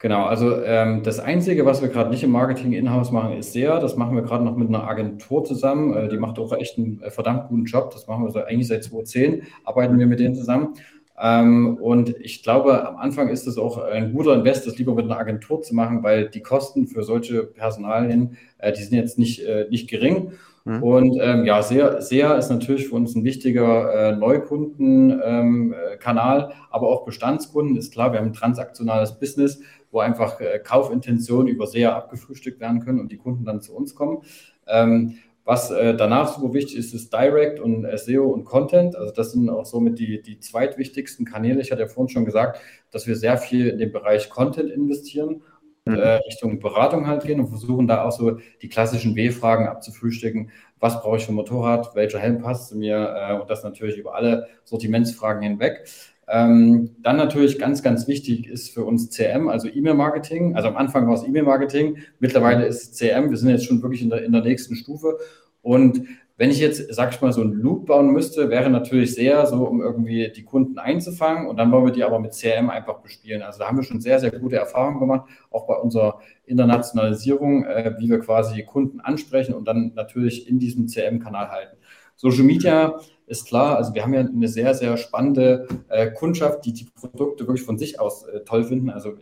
[0.00, 3.80] Genau, also ähm, das Einzige, was wir gerade nicht im Marketing in-house machen, ist SEA.
[3.80, 5.94] Das machen wir gerade noch mit einer Agentur zusammen.
[5.94, 7.90] Äh, die macht auch echt einen äh, verdammt guten Job.
[7.90, 10.74] Das machen wir so eigentlich seit 2010, arbeiten wir mit denen zusammen.
[11.20, 15.04] Ähm, und ich glaube, am Anfang ist es auch ein guter Invest, das lieber mit
[15.04, 19.44] einer Agentur zu machen, weil die Kosten für solche Personalien, äh, die sind jetzt nicht,
[19.44, 20.32] äh, nicht gering.
[20.64, 20.82] Mhm.
[20.82, 26.88] Und ähm, ja, SEA, SEA ist natürlich für uns ein wichtiger äh, Neukundenkanal, ähm, aber
[26.88, 27.76] auch Bestandskunden.
[27.76, 32.80] Ist klar, wir haben ein transaktionales Business wo einfach äh, Kaufintentionen über SEA abgefrühstückt werden
[32.80, 34.22] können und die Kunden dann zu uns kommen.
[34.66, 38.94] Ähm, was äh, danach super wichtig ist, ist Direct und SEO und Content.
[38.94, 41.60] Also das sind auch somit die, die zweitwichtigsten Kanäle.
[41.60, 45.42] Ich hatte ja vorhin schon gesagt, dass wir sehr viel in den Bereich Content investieren
[45.90, 45.98] mhm.
[45.98, 50.50] äh, Richtung Beratung halt gehen und versuchen da auch so die klassischen W-Fragen abzufrühstücken.
[50.78, 51.94] Was brauche ich für ein Motorrad?
[51.94, 53.14] Welcher Helm passt zu mir?
[53.16, 55.84] Äh, und das natürlich über alle Sortimentsfragen hinweg.
[56.32, 60.54] Ähm, dann natürlich ganz, ganz wichtig ist für uns CM, also E-Mail-Marketing.
[60.54, 63.30] Also am Anfang war es E-Mail-Marketing, mittlerweile ist es CM.
[63.30, 65.18] Wir sind jetzt schon wirklich in der, in der nächsten Stufe.
[65.62, 66.02] Und
[66.40, 69.56] wenn ich jetzt, sag ich mal, so einen Loop bauen müsste, wäre natürlich sehr so,
[69.56, 71.46] um irgendwie die Kunden einzufangen.
[71.46, 73.42] Und dann wollen wir die aber mit CRM einfach bespielen.
[73.42, 77.94] Also da haben wir schon sehr, sehr gute Erfahrungen gemacht, auch bei unserer Internationalisierung, äh,
[77.98, 81.76] wie wir quasi Kunden ansprechen und dann natürlich in diesem CRM-Kanal halten.
[82.16, 86.72] Social Media ist klar, also wir haben ja eine sehr, sehr spannende äh, Kundschaft, die
[86.72, 88.88] die Produkte wirklich von sich aus äh, toll finden.
[88.88, 89.18] Also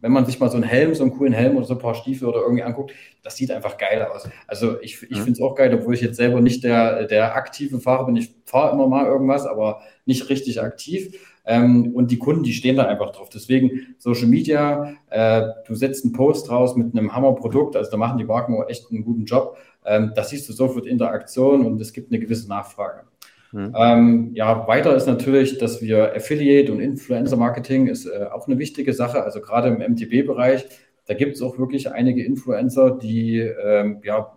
[0.00, 1.94] wenn man sich mal so einen Helm, so einen coolen Helm oder so ein paar
[1.94, 4.28] Stiefel oder irgendwie anguckt, das sieht einfach geil aus.
[4.46, 5.22] Also ich, ich mhm.
[5.22, 8.16] finde es auch geil, obwohl ich jetzt selber nicht der, der aktive Fahrer bin.
[8.16, 11.18] Ich fahre immer mal irgendwas, aber nicht richtig aktiv.
[11.44, 13.28] Ähm, und die Kunden, die stehen da einfach drauf.
[13.28, 18.18] Deswegen Social Media, äh, du setzt einen Post raus mit einem Hammerprodukt, also da machen
[18.18, 19.56] die Marken auch echt einen guten Job.
[19.84, 23.04] Ähm, da siehst du sofort Interaktion und es gibt eine gewisse Nachfrage.
[23.52, 23.74] Mhm.
[23.76, 28.58] Ähm, ja, weiter ist natürlich, dass wir Affiliate und Influencer Marketing ist äh, auch eine
[28.58, 29.22] wichtige Sache.
[29.24, 30.66] Also gerade im MTB-Bereich,
[31.06, 34.36] da gibt es auch wirklich einige Influencer, die ähm, ja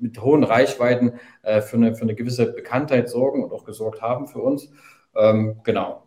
[0.00, 4.26] mit hohen Reichweiten äh, für, eine, für eine gewisse Bekanntheit sorgen und auch gesorgt haben
[4.26, 4.70] für uns.
[5.14, 6.04] Ähm, genau.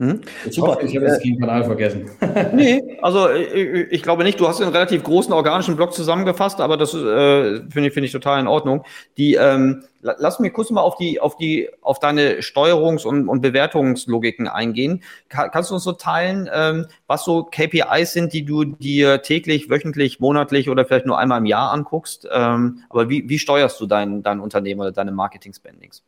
[0.00, 0.22] Hm?
[0.46, 0.68] Ich Super.
[0.68, 2.10] Hoffe, ich habe jetzt keinen Kanal vergessen.
[2.54, 4.40] nee, also ich, äh, ich, glaube nicht.
[4.40, 8.12] Du hast einen relativ großen organischen Block zusammengefasst, aber das äh, finde ich, finde ich
[8.12, 8.82] total in Ordnung.
[9.18, 13.42] Die, ähm, lass mir kurz mal auf die, auf die, auf deine Steuerungs- und, und
[13.42, 15.02] Bewertungslogiken eingehen.
[15.28, 19.68] Kann, kannst du uns so teilen, ähm, was so KPIs sind, die du dir täglich,
[19.68, 22.26] wöchentlich, monatlich oder vielleicht nur einmal im Jahr anguckst?
[22.32, 26.02] Ähm, aber wie, wie steuerst du dein, dein Unternehmen oder deine Marketing-Spendings?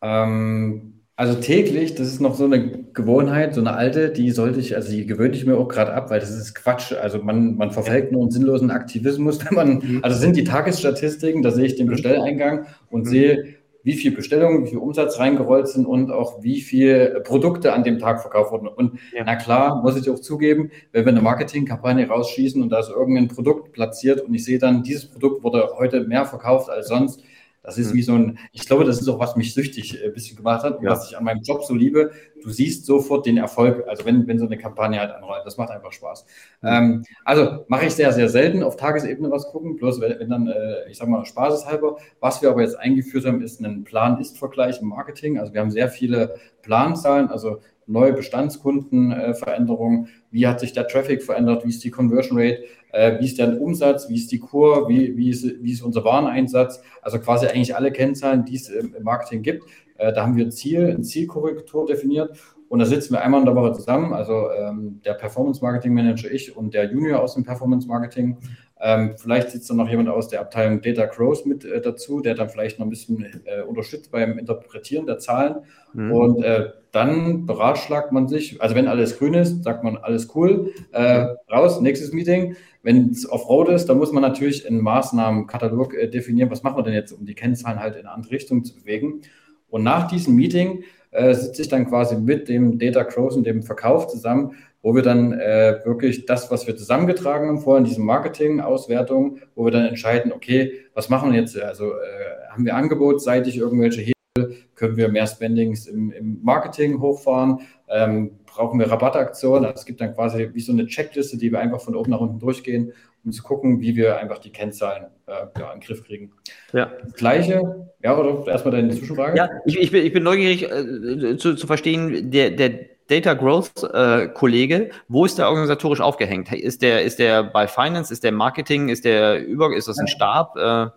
[0.00, 4.76] Ähm also täglich, das ist noch so eine Gewohnheit, so eine alte, die sollte ich,
[4.76, 6.92] also die gewöhne ich mir auch gerade ab, weil das ist Quatsch.
[6.92, 10.00] Also man, man verfällt nur einen sinnlosen Aktivismus, wenn man, mhm.
[10.02, 11.92] also sind die Tagesstatistiken, da sehe ich den mhm.
[11.92, 13.08] Bestelleingang und mhm.
[13.08, 13.44] sehe,
[13.82, 17.98] wie viel Bestellungen, wie viel Umsatz reingerollt sind und auch wie viel Produkte an dem
[17.98, 18.68] Tag verkauft wurden.
[18.68, 19.22] Und ja.
[19.24, 23.28] na klar, muss ich auch zugeben, wenn wir eine Marketingkampagne rausschießen und da ist irgendein
[23.28, 27.22] Produkt platziert und ich sehe dann, dieses Produkt wurde heute mehr verkauft als sonst,
[27.66, 27.96] das ist mhm.
[27.96, 30.62] wie so ein, ich glaube, das ist auch, was mich süchtig ein äh, bisschen gemacht
[30.62, 30.90] hat und ja.
[30.90, 32.12] was ich an meinem Job so liebe.
[32.40, 35.44] Du siehst sofort den Erfolg, also wenn, wenn so eine Kampagne halt anrollt.
[35.44, 36.26] Das macht einfach Spaß.
[36.62, 36.68] Mhm.
[36.68, 40.46] Ähm, also mache ich sehr, sehr selten auf Tagesebene was gucken, bloß wenn, wenn dann,
[40.46, 41.96] äh, ich sag mal, spaßeshalber.
[42.20, 45.40] Was wir aber jetzt eingeführt haben, ist ein Plan-Ist-Vergleich im Marketing.
[45.40, 51.64] Also wir haben sehr viele Planzahlen, also neue Bestandskundenveränderungen, wie hat sich der Traffic verändert,
[51.64, 55.16] wie ist die Conversion Rate, äh, wie ist der Umsatz, wie ist die Kur, wie,
[55.16, 59.42] wie, ist, wie ist unser Wareneinsatz, also quasi eigentlich alle Kennzahlen, die es im Marketing
[59.42, 59.64] gibt.
[59.98, 62.36] Äh, da haben wir ein Ziel, ein Zielkorrektur definiert
[62.68, 66.30] und da sitzen wir einmal in der Woche zusammen, also ähm, der Performance Marketing Manager,
[66.30, 68.36] ich und der Junior aus dem Performance Marketing.
[68.78, 72.34] Ähm, vielleicht sitzt dann noch jemand aus der Abteilung Data Growth mit äh, dazu, der
[72.34, 75.56] dann vielleicht noch ein bisschen äh, unterstützt beim Interpretieren der Zahlen.
[75.94, 76.12] Mhm.
[76.12, 80.72] Und äh, dann beratschlagt man sich, also wenn alles grün ist, sagt man alles cool,
[80.92, 82.56] äh, raus, nächstes Meeting.
[82.82, 86.82] Wenn es Rot ist, dann muss man natürlich einen Maßnahmenkatalog äh, definieren, was machen wir
[86.82, 89.22] denn jetzt, um die Kennzahlen halt in eine andere Richtung zu bewegen.
[89.68, 93.62] Und nach diesem Meeting äh, sitze ich dann quasi mit dem Data Growth und dem
[93.62, 94.52] Verkauf zusammen,
[94.86, 99.64] wo wir dann äh, wirklich das, was wir zusammengetragen haben vorher in diesem Marketing-Auswertung, wo
[99.64, 101.60] wir dann entscheiden, okay, was machen wir jetzt?
[101.60, 104.54] Also äh, haben wir angebotsseitig irgendwelche Hebel?
[104.76, 107.62] Können wir mehr Spendings im, im Marketing hochfahren?
[107.88, 109.64] Ähm, brauchen wir Rabattaktionen?
[109.64, 112.20] Also es gibt dann quasi wie so eine Checkliste, die wir einfach von oben nach
[112.20, 112.92] unten durchgehen,
[113.24, 116.30] um zu gucken, wie wir einfach die Kennzahlen äh, ja, in den Griff kriegen.
[116.72, 116.92] Ja.
[117.02, 119.36] Das Gleiche, ja, oder erstmal deine Zwischenfrage?
[119.36, 123.82] Ja, ich, ich, bin, ich bin neugierig äh, zu, zu verstehen, der, der Data Growth
[123.92, 126.52] äh, Kollege, wo ist der organisatorisch aufgehängt?
[126.52, 130.08] Ist der, ist der bei Finance, ist der Marketing, ist der über, ist das ein
[130.08, 130.56] Stab?
[130.56, 130.88] Äh?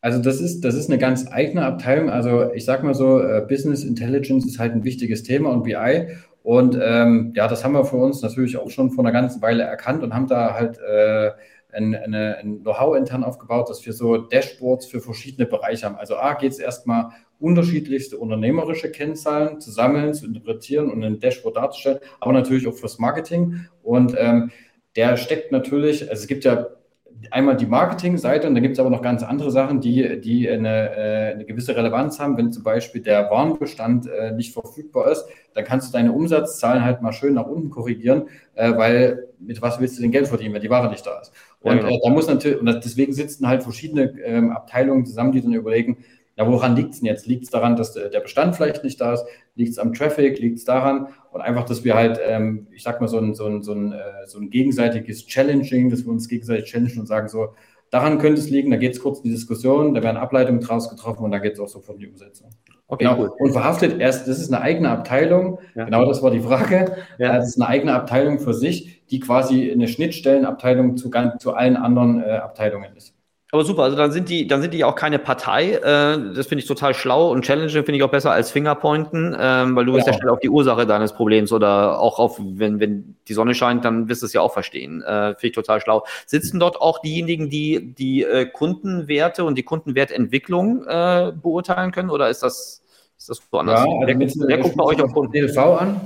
[0.00, 2.10] Also das ist, das ist eine ganz eigene Abteilung.
[2.10, 6.08] Also ich sag mal so, äh, Business Intelligence ist halt ein wichtiges Thema und BI.
[6.42, 9.64] Und ähm, ja, das haben wir für uns natürlich auch schon vor einer ganzen Weile
[9.64, 11.32] erkannt und haben da halt äh,
[11.72, 15.96] ein, ein Know-how intern aufgebaut, dass wir so Dashboards für verschiedene Bereiche haben.
[15.96, 21.56] Also A geht es erstmal unterschiedlichste unternehmerische Kennzahlen zu sammeln, zu interpretieren und ein Dashboard
[21.56, 23.66] darzustellen, aber natürlich auch fürs Marketing.
[23.82, 24.50] Und ähm,
[24.96, 26.66] der steckt natürlich, also es gibt ja
[27.30, 30.96] einmal die Marketingseite und dann gibt es aber noch ganz andere Sachen, die, die eine,
[30.96, 32.36] äh, eine gewisse Relevanz haben.
[32.36, 37.02] Wenn zum Beispiel der Warenbestand äh, nicht verfügbar ist, dann kannst du deine Umsatzzahlen halt
[37.02, 40.62] mal schön nach unten korrigieren, äh, weil mit was willst du denn Geld verdienen, wenn
[40.62, 41.32] die Ware nicht da ist?
[41.60, 42.00] Und ja, genau.
[42.02, 45.98] da muss natürlich, und deswegen sitzen halt verschiedene ähm, Abteilungen zusammen, die dann überlegen,
[46.36, 47.26] ja, woran liegt es denn jetzt?
[47.26, 49.24] Liegt es daran, dass der Bestand vielleicht nicht da ist?
[49.56, 50.38] Liegt es am Traffic?
[50.38, 51.08] Liegt es daran?
[51.30, 53.92] Und einfach, dass wir halt, ähm, ich sag mal, so ein, so, ein, so, ein,
[53.92, 57.54] äh, so ein gegenseitiges Challenging, dass wir uns gegenseitig challengen und sagen so,
[57.90, 60.90] daran könnte es liegen, da geht es kurz in die Diskussion, da werden Ableitungen draus
[60.90, 62.50] getroffen und da geht es auch sofort in die Umsetzung.
[62.88, 63.20] Okay, genau.
[63.20, 63.32] Cool.
[63.38, 65.84] Und verhaftet erst, das ist eine eigene Abteilung, ja.
[65.84, 66.96] genau das war die Frage.
[67.18, 67.36] Ja.
[67.36, 72.20] Das ist eine eigene Abteilung für sich, die quasi eine Schnittstellenabteilung zu, zu allen anderen
[72.20, 73.14] äh, Abteilungen ist.
[73.52, 75.72] Aber super, also dann sind die, dann sind die auch keine Partei.
[75.72, 79.74] Äh, das finde ich total schlau und Challenge finde ich auch besser als Fingerpointen, ähm,
[79.74, 80.12] weil du bist ja.
[80.12, 84.08] schnell auf die Ursache deines Problems oder auch auf, wenn, wenn die Sonne scheint, dann
[84.08, 85.02] wirst du es ja auch verstehen.
[85.02, 86.04] Äh, finde ich total schlau.
[86.26, 92.28] Sitzen dort auch diejenigen, die die äh, Kundenwerte und die Kundenwertentwicklung äh, beurteilen können oder
[92.28, 92.82] ist das,
[93.18, 93.80] ist das woanders?
[93.80, 95.32] Ja, also wer, mit, wer guckt bei euch auf Kunden?
[95.32, 96.00] DLV an?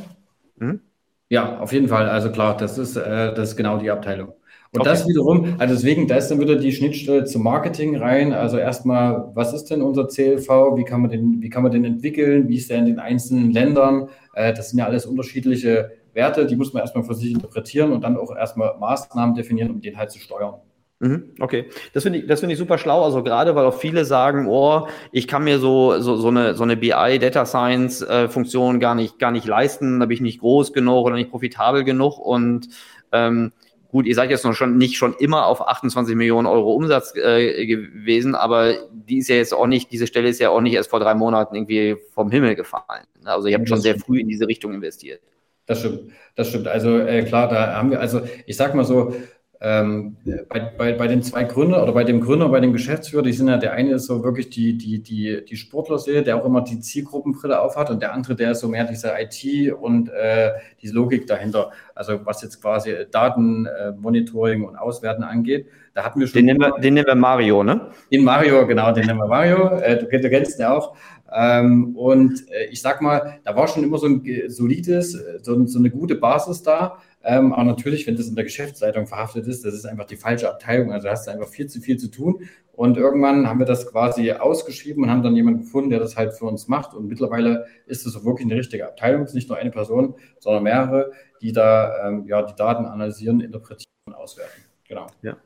[0.58, 0.80] Hm?
[1.28, 2.08] Ja, auf jeden Fall.
[2.08, 4.32] Also klar, das ist, äh, das ist genau die Abteilung.
[4.74, 4.90] Und okay.
[4.90, 8.32] das wiederum, also deswegen, da ist dann wieder die Schnittstelle zum Marketing rein.
[8.32, 10.48] Also erstmal, was ist denn unser CLV?
[10.76, 12.48] Wie kann man den, wie kann man den entwickeln?
[12.48, 14.08] Wie ist der in den einzelnen Ländern?
[14.34, 18.02] Äh, das sind ja alles unterschiedliche Werte, die muss man erstmal für sich interpretieren und
[18.02, 20.54] dann auch erstmal Maßnahmen definieren, um den halt zu steuern.
[21.00, 23.04] Mhm, okay, das finde ich, das finde ich super schlau.
[23.04, 26.62] Also gerade, weil auch viele sagen, oh, ich kann mir so so, so eine so
[26.62, 30.40] eine BI Data Science äh, Funktion gar nicht gar nicht leisten, da bin ich nicht
[30.40, 32.68] groß genug oder nicht profitabel genug und
[33.12, 33.52] ähm,
[33.94, 37.64] Gut, ihr seid jetzt noch schon nicht schon immer auf 28 Millionen Euro Umsatz äh,
[37.64, 40.90] gewesen, aber die ist ja jetzt auch nicht, diese Stelle ist ja auch nicht erst
[40.90, 43.04] vor drei Monaten irgendwie vom Himmel gefallen.
[43.22, 45.20] Also ihr habt schon sehr früh in diese Richtung investiert.
[45.66, 46.66] Das stimmt, das stimmt.
[46.66, 49.14] Also äh, klar, da haben wir, also ich sag mal so,
[49.64, 50.16] ähm,
[50.50, 53.48] bei, bei, bei den zwei Gründern oder bei dem Gründer, bei dem Geschäftsführer, die sind
[53.48, 56.80] ja, der eine ist so wirklich die, die, die, die Sportler-Serie, der auch immer die
[56.80, 60.50] Zielgruppenbrille aufhat und der andere, der ist so mehr diese IT und äh,
[60.82, 61.70] die Logik dahinter.
[61.94, 65.66] Also was jetzt quasi Datenmonitoring äh, und Auswerten angeht.
[65.94, 66.40] Da hatten wir schon.
[66.40, 67.88] Den nennen wir, den nennen wir Mario, ne?
[68.12, 69.78] Den Mario, genau, den nennen wir Mario.
[69.78, 70.94] Äh, du, du kennst den auch.
[71.34, 75.66] Ähm, und äh, ich sag mal, da war schon immer so ein solides, äh, so,
[75.66, 76.98] so eine gute Basis da.
[77.24, 80.48] Ähm, aber natürlich, wenn das in der Geschäftsleitung verhaftet ist, das ist einfach die falsche
[80.48, 80.92] Abteilung.
[80.92, 82.44] Also hast du einfach viel zu viel zu tun.
[82.72, 86.34] Und irgendwann haben wir das quasi ausgeschrieben und haben dann jemanden gefunden, der das halt
[86.34, 86.92] für uns macht.
[86.92, 89.22] Und mittlerweile ist es wirklich eine richtige Abteilung.
[89.22, 93.40] Es ist nicht nur eine Person, sondern mehrere, die da ähm, ja, die Daten analysieren,
[93.40, 94.62] interpretieren und auswerten.
[94.88, 95.06] Genau.
[95.22, 95.36] Ja.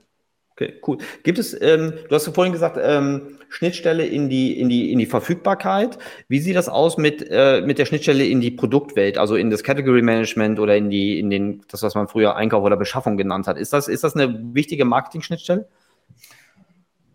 [0.60, 0.98] Okay, cool.
[1.22, 5.06] Gibt es, ähm, du hast vorhin gesagt, ähm, Schnittstelle in die, in die, in die
[5.06, 5.98] Verfügbarkeit.
[6.26, 9.62] Wie sieht das aus mit, äh, mit der Schnittstelle in die Produktwelt, also in das
[9.62, 13.46] Category Management oder in die, in den, das, was man früher Einkauf oder Beschaffung genannt
[13.46, 13.56] hat?
[13.56, 15.68] Ist das, ist das eine wichtige Marketing-Schnittstelle?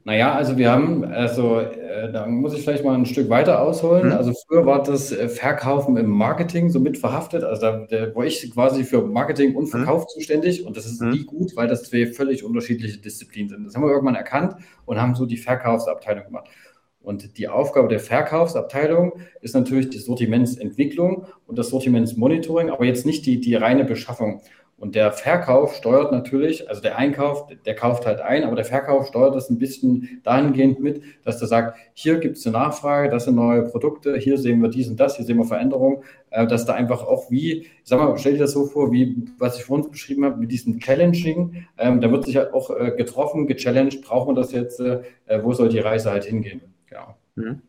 [0.05, 4.07] Naja, also wir haben, also äh, da muss ich vielleicht mal ein Stück weiter ausholen.
[4.07, 4.11] Mhm.
[4.13, 7.45] Also früher war das äh, Verkaufen im Marketing so mit verhaftet.
[7.45, 9.69] Also da, da war ich quasi für Marketing und mhm.
[9.69, 10.07] Verkauf mhm.
[10.09, 11.11] zuständig und das ist mhm.
[11.11, 13.65] nie gut, weil das zwei völlig unterschiedliche Disziplinen sind.
[13.65, 16.49] Das haben wir irgendwann erkannt und haben so die Verkaufsabteilung gemacht.
[17.03, 23.25] Und die Aufgabe der Verkaufsabteilung ist natürlich die Sortimentsentwicklung und das Sortimentsmonitoring, aber jetzt nicht
[23.25, 24.41] die, die reine Beschaffung.
[24.83, 29.07] Und der Verkauf steuert natürlich, also der Einkauf, der kauft halt ein, aber der Verkauf
[29.07, 33.23] steuert das ein bisschen dahingehend mit, dass der sagt, hier gibt es eine Nachfrage, das
[33.23, 36.65] sind neue Produkte, hier sehen wir dies und das, hier sehen wir Veränderungen, äh, dass
[36.65, 39.63] da einfach auch wie, ich sag mal, stell dir das so vor, wie was ich
[39.63, 44.01] vorhin beschrieben habe, mit diesem Challenging, ähm, da wird sich halt auch äh, getroffen, gechallenged,
[44.01, 45.01] brauchen wir das jetzt, äh,
[45.43, 46.59] wo soll die Reise halt hingehen?
[46.87, 47.15] Genau.
[47.35, 47.61] Mhm.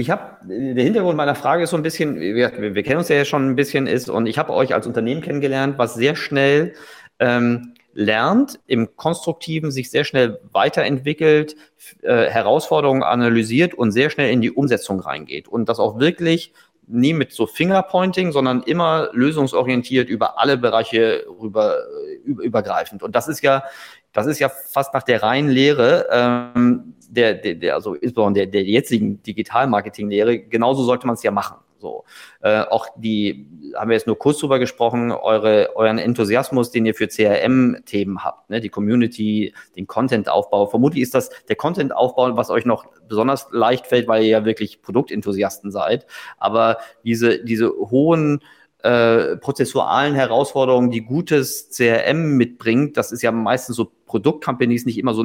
[0.00, 3.24] Ich habe, der Hintergrund meiner Frage ist so ein bisschen, wir, wir kennen uns ja
[3.24, 6.74] schon ein bisschen, ist, und ich habe euch als Unternehmen kennengelernt, was sehr schnell
[7.18, 11.56] ähm, lernt, im Konstruktiven sich sehr schnell weiterentwickelt,
[12.02, 15.48] äh, Herausforderungen analysiert und sehr schnell in die Umsetzung reingeht.
[15.48, 16.52] Und das auch wirklich
[16.86, 21.76] nie mit so Fingerpointing, sondern immer lösungsorientiert über alle Bereiche rüber,
[22.24, 23.02] über, übergreifend.
[23.02, 23.64] Und das ist ja,
[24.12, 28.62] das ist ja fast nach der reinen Lehre, ähm, der, der, der, also insbesondere der,
[28.62, 31.56] der jetzigen Digital-Marketing-Lehre, genauso sollte man es ja machen.
[31.80, 32.04] So.
[32.40, 36.94] Äh, auch die, haben wir jetzt nur kurz drüber gesprochen, eure, euren Enthusiasmus, den ihr
[36.94, 38.60] für CRM-Themen habt, ne?
[38.60, 40.66] die Community, den Content-Aufbau.
[40.66, 44.82] Vermutlich ist das der Content-Aufbau, was euch noch besonders leicht fällt, weil ihr ja wirklich
[44.82, 46.06] Produktenthusiasten seid.
[46.38, 48.40] Aber diese, diese hohen
[48.82, 55.14] äh, prozessualen Herausforderungen, die gutes CRM mitbringt, das ist ja meistens so Produktcompanies nicht immer
[55.14, 55.22] so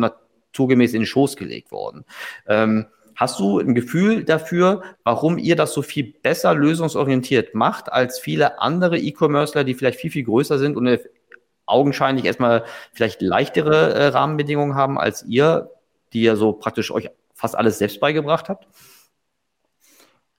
[0.54, 2.06] naturgemäß in den Schoß gelegt worden.
[2.48, 2.86] Ähm,
[3.16, 8.60] Hast du ein Gefühl dafür, warum ihr das so viel besser lösungsorientiert macht als viele
[8.60, 11.00] andere E-Commercer, die vielleicht viel, viel größer sind und
[11.66, 15.70] augenscheinlich erstmal vielleicht leichtere äh, Rahmenbedingungen haben als ihr,
[16.12, 18.68] die ja so praktisch euch fast alles selbst beigebracht habt?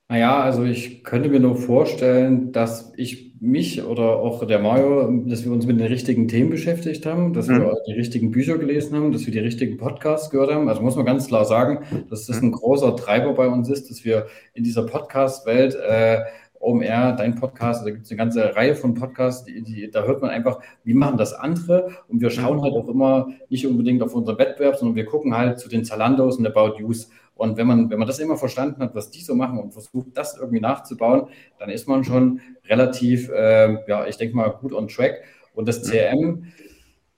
[0.08, 5.44] Naja, also ich könnte mir nur vorstellen, dass ich mich oder auch der Mario, dass
[5.44, 7.60] wir uns mit den richtigen Themen beschäftigt haben, dass mhm.
[7.60, 10.68] wir die richtigen Bücher gelesen haben, dass wir die richtigen Podcasts gehört haben.
[10.68, 12.48] Also muss man ganz klar sagen, dass das mhm.
[12.48, 16.20] ein großer Treiber bei uns ist, dass wir in dieser Podcast-Welt äh,
[16.64, 20.22] OMR, dein Podcast, da gibt es eine ganze Reihe von Podcasts, die, die, da hört
[20.22, 24.14] man einfach, wie machen das andere und wir schauen halt auch immer nicht unbedingt auf
[24.14, 27.08] unseren Wettbewerb, sondern wir gucken halt zu den Zalandos und About Use.
[27.36, 30.16] Und wenn man, wenn man das immer verstanden hat, was die so machen und versucht,
[30.16, 34.88] das irgendwie nachzubauen, dann ist man schon relativ, äh, ja, ich denke mal, gut on
[34.88, 35.22] track.
[35.54, 36.46] Und das CRM,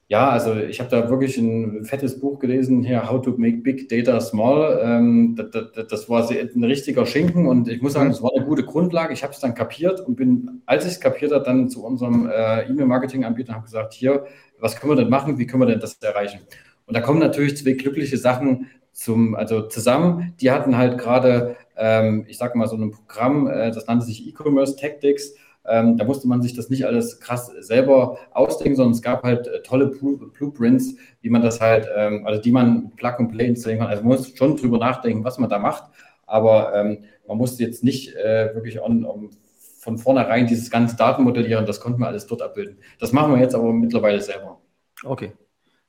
[0.09, 3.88] ja, also ich habe da wirklich ein fettes Buch gelesen, hier How to Make Big
[3.88, 4.79] Data Small.
[4.81, 8.47] Ähm, das, das, das, war ein richtiger Schinken und ich muss sagen, das war eine
[8.47, 9.12] gute Grundlage.
[9.12, 12.29] Ich habe es dann kapiert und bin, als ich es kapiert habe, dann zu unserem
[12.29, 14.27] äh, E-Mail-Marketing-Anbieter und habe gesagt, hier,
[14.61, 16.40] was können wir denn machen, wie können wir denn das erreichen?
[16.87, 20.35] Und da kommen natürlich zwei glückliche Sachen zum, also zusammen.
[20.40, 24.25] Die hatten halt gerade, ähm, ich sage mal, so ein Programm, äh, das nannte sich
[24.29, 25.35] E-Commerce Tactics
[25.68, 29.46] ähm, da musste man sich das nicht alles krass selber ausdenken, sondern es gab halt
[29.46, 33.81] äh, tolle Blueprints, wie man das halt, ähm, also die man Plug and Play installieren
[33.81, 33.90] kann.
[33.90, 35.85] Also man muss schon drüber nachdenken, was man da macht,
[36.26, 39.31] aber ähm, man musste jetzt nicht äh, wirklich on, on,
[39.79, 42.79] von vornherein dieses ganze Datenmodellieren, das konnten wir alles dort abbilden.
[42.98, 44.61] Das machen wir jetzt aber mittlerweile selber.
[45.05, 45.33] Okay,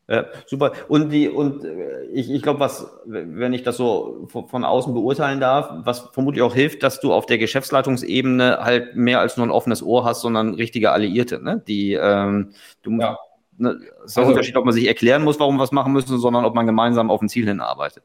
[0.10, 0.72] ja, super.
[0.88, 5.42] Und die, und äh, ich, ich glaube, was, wenn ich das so von außen beurteilen
[5.42, 9.52] darf, was vermutlich auch hilft, dass du auf der Geschäftsleitungsebene halt mehr als nur ein
[9.52, 11.62] offenes Ohr hast, sondern richtige Alliierte, ne?
[11.68, 13.18] Die ähm, du ja.
[13.58, 15.92] ne, es ist auch also, Unterschied, ob man sich erklären muss, warum wir was machen
[15.92, 18.04] müssen, sondern ob man gemeinsam auf ein Ziel hinarbeitet.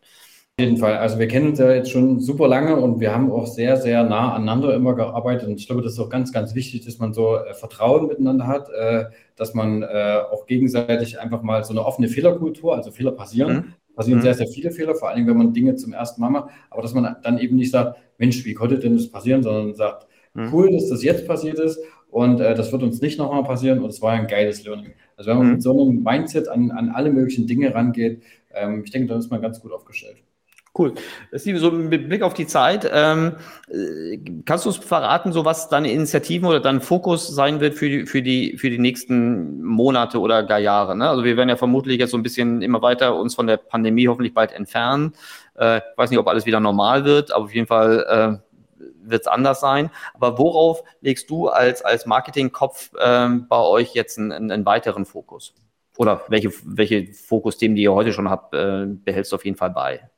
[0.62, 0.96] Auf jeden Fall.
[0.98, 4.05] Also wir kennen uns ja jetzt schon super lange und wir haben auch sehr, sehr
[4.05, 5.48] nah aneinander immer gearbeitet.
[5.48, 8.46] Und ich glaube, das ist auch ganz, ganz wichtig, dass man so äh, Vertrauen miteinander
[8.46, 13.11] hat, äh, dass man äh, auch gegenseitig einfach mal so eine offene Fehlerkultur, also Fehler
[13.11, 13.94] passieren, mhm.
[13.96, 14.22] passieren mhm.
[14.22, 16.94] sehr, sehr viele Fehler, vor allem wenn man Dinge zum ersten Mal macht, aber dass
[16.94, 20.55] man dann eben nicht sagt, Mensch, wie konnte denn das passieren, sondern sagt, mhm.
[20.55, 23.90] cool, dass das jetzt passiert ist und äh, das wird uns nicht nochmal passieren und
[23.90, 24.92] es war ein geiles Learning.
[25.16, 25.53] Also wenn man mhm.
[25.55, 28.22] mit so einem Mindset an, an alle möglichen Dinge rangeht,
[28.55, 30.22] ähm, ich denke, dann ist man ganz gut aufgestellt.
[30.74, 30.94] Cool.
[31.35, 33.37] Steve, so mit Blick auf die Zeit, ähm,
[33.68, 37.90] äh, kannst du uns verraten, so was deine Initiativen oder dein Fokus sein wird für
[37.90, 40.96] die, für die, für die nächsten Monate oder gar Jahre?
[40.96, 41.11] Ne?
[41.11, 44.08] Also wir werden ja vermutlich jetzt so ein bisschen immer weiter uns von der Pandemie
[44.08, 45.12] hoffentlich bald entfernen.
[45.56, 48.40] Äh, weiß nicht, ob alles wieder normal wird, aber auf jeden Fall
[48.80, 49.90] äh, wird es anders sein.
[50.14, 55.52] Aber worauf legst du als, als Marketingkopf ähm, bei euch jetzt einen, einen weiteren Fokus?
[55.98, 59.68] Oder welche, welche Fokusthemen, die ihr heute schon habt, äh, behältst du auf jeden Fall
[59.68, 60.08] bei?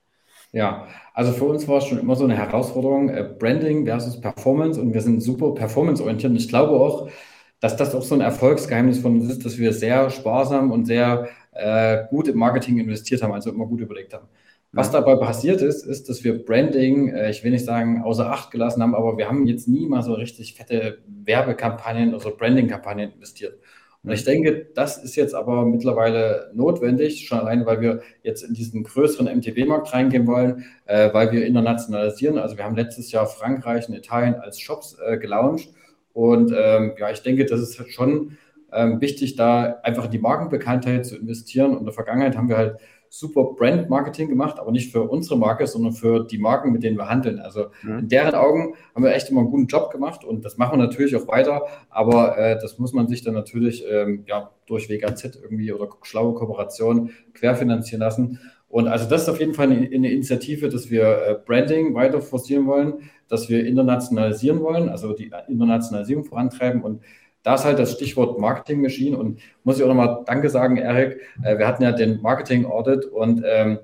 [0.54, 4.80] Ja, also für uns war es schon immer so eine Herausforderung, äh, Branding versus Performance
[4.80, 7.10] und wir sind super performanceorientiert und ich glaube auch,
[7.58, 11.28] dass das auch so ein Erfolgsgeheimnis von uns ist, dass wir sehr sparsam und sehr
[11.52, 14.28] äh, gut im Marketing investiert haben, also immer gut überlegt haben.
[14.70, 18.52] Was dabei passiert ist, ist, dass wir Branding, äh, ich will nicht sagen, außer Acht
[18.52, 23.12] gelassen haben, aber wir haben jetzt nie mal so richtig fette Werbekampagnen oder so Branding-Kampagnen
[23.12, 23.58] investiert.
[24.04, 28.52] Und ich denke, das ist jetzt aber mittlerweile notwendig, schon alleine, weil wir jetzt in
[28.52, 32.38] diesen größeren MTB-Markt reingehen wollen, äh, weil wir internationalisieren.
[32.38, 35.70] Also wir haben letztes Jahr Frankreich und Italien als Shops äh, gelauncht.
[36.12, 38.36] Und ähm, ja, ich denke, das ist halt schon
[38.72, 41.72] ähm, wichtig, da einfach in die Markenbekanntheit zu investieren.
[41.72, 42.76] Und in der Vergangenheit haben wir halt
[43.16, 47.08] super Brand-Marketing gemacht, aber nicht für unsere Marke, sondern für die Marken, mit denen wir
[47.08, 47.38] handeln.
[47.38, 48.00] Also mhm.
[48.00, 50.84] in deren Augen haben wir echt immer einen guten Job gemacht und das machen wir
[50.84, 55.38] natürlich auch weiter, aber äh, das muss man sich dann natürlich ähm, ja, durch WGZ
[55.40, 58.40] irgendwie oder schlaue Kooperation querfinanzieren lassen.
[58.66, 62.20] Und also das ist auf jeden Fall eine, eine Initiative, dass wir äh, Branding weiter
[62.20, 62.94] forcieren wollen,
[63.28, 67.00] dass wir internationalisieren wollen, also die Internationalisierung vorantreiben und
[67.44, 71.20] da ist halt das Stichwort Marketing Machine und muss ich auch nochmal Danke sagen, Erik.
[71.44, 73.78] Äh, wir hatten ja den Marketing Audit und ähm,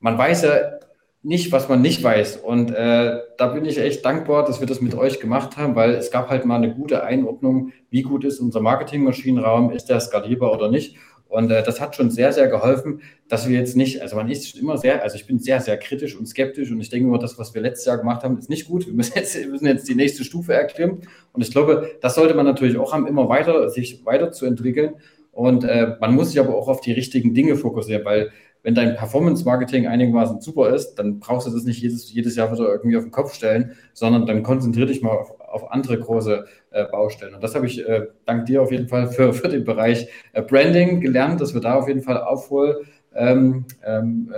[0.00, 0.78] man weiß ja
[1.22, 2.36] nicht, was man nicht weiß.
[2.36, 5.90] Und äh, da bin ich echt dankbar, dass wir das mit euch gemacht haben, weil
[5.90, 10.52] es gab halt mal eine gute Einordnung, wie gut ist unser Marketingmaschinenraum, ist der skalierbar
[10.52, 10.96] oder nicht.
[11.34, 14.56] Und äh, das hat schon sehr, sehr geholfen, dass wir jetzt nicht, also man ist
[14.56, 17.36] immer sehr, also ich bin sehr, sehr kritisch und skeptisch und ich denke immer, das,
[17.40, 18.86] was wir letztes Jahr gemacht haben, ist nicht gut.
[18.86, 21.00] Wir müssen jetzt, wir müssen jetzt die nächste Stufe erklimmen.
[21.32, 24.94] Und ich glaube, das sollte man natürlich auch haben, immer weiter, sich weiterzuentwickeln.
[25.32, 28.30] Und äh, man muss sich aber auch auf die richtigen Dinge fokussieren, weil
[28.64, 32.66] wenn dein Performance-Marketing einigermaßen super ist, dann brauchst du das nicht jedes, jedes Jahr wieder
[32.66, 36.84] irgendwie auf den Kopf stellen, sondern dann konzentriere dich mal auf, auf andere große äh,
[36.86, 37.34] Baustellen.
[37.34, 40.40] Und das habe ich äh, dank dir auf jeden Fall für, für den Bereich äh,
[40.40, 44.30] Branding gelernt, dass wir da auf jeden Fall Aufholmöglichkeiten ähm, ähm,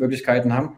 [0.00, 0.76] äh, haben.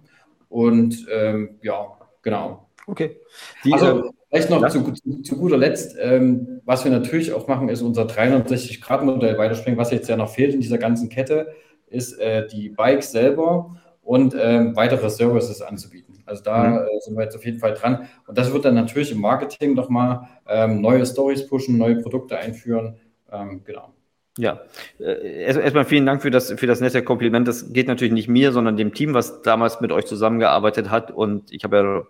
[0.49, 1.87] Und ähm, ja,
[2.23, 2.67] genau.
[2.89, 3.21] Okay.
[3.65, 7.69] Die, also, Vielleicht noch zu, zu, zu, guter Letzt, ähm, was wir natürlich auch machen,
[7.69, 9.79] ist unser 360-Grad-Modell weiterspringen.
[9.79, 11.55] Was jetzt ja noch fehlt in dieser ganzen Kette,
[11.95, 16.23] ist äh, die Bikes selber und ähm, weitere Services anzubieten.
[16.27, 16.77] Also da mhm.
[16.77, 18.09] äh, sind wir jetzt auf jeden Fall dran.
[18.27, 22.97] Und das wird dann natürlich im Marketing nochmal ähm, neue Stories pushen, neue Produkte einführen.
[23.33, 23.93] Ähm, genau.
[24.37, 24.61] Ja,
[24.99, 27.47] äh, erstmal vielen Dank für das, für das nette Kompliment.
[27.47, 31.11] Das geht natürlich nicht mir, sondern dem Team, was damals mit euch zusammengearbeitet hat.
[31.13, 32.03] Und ich habe ja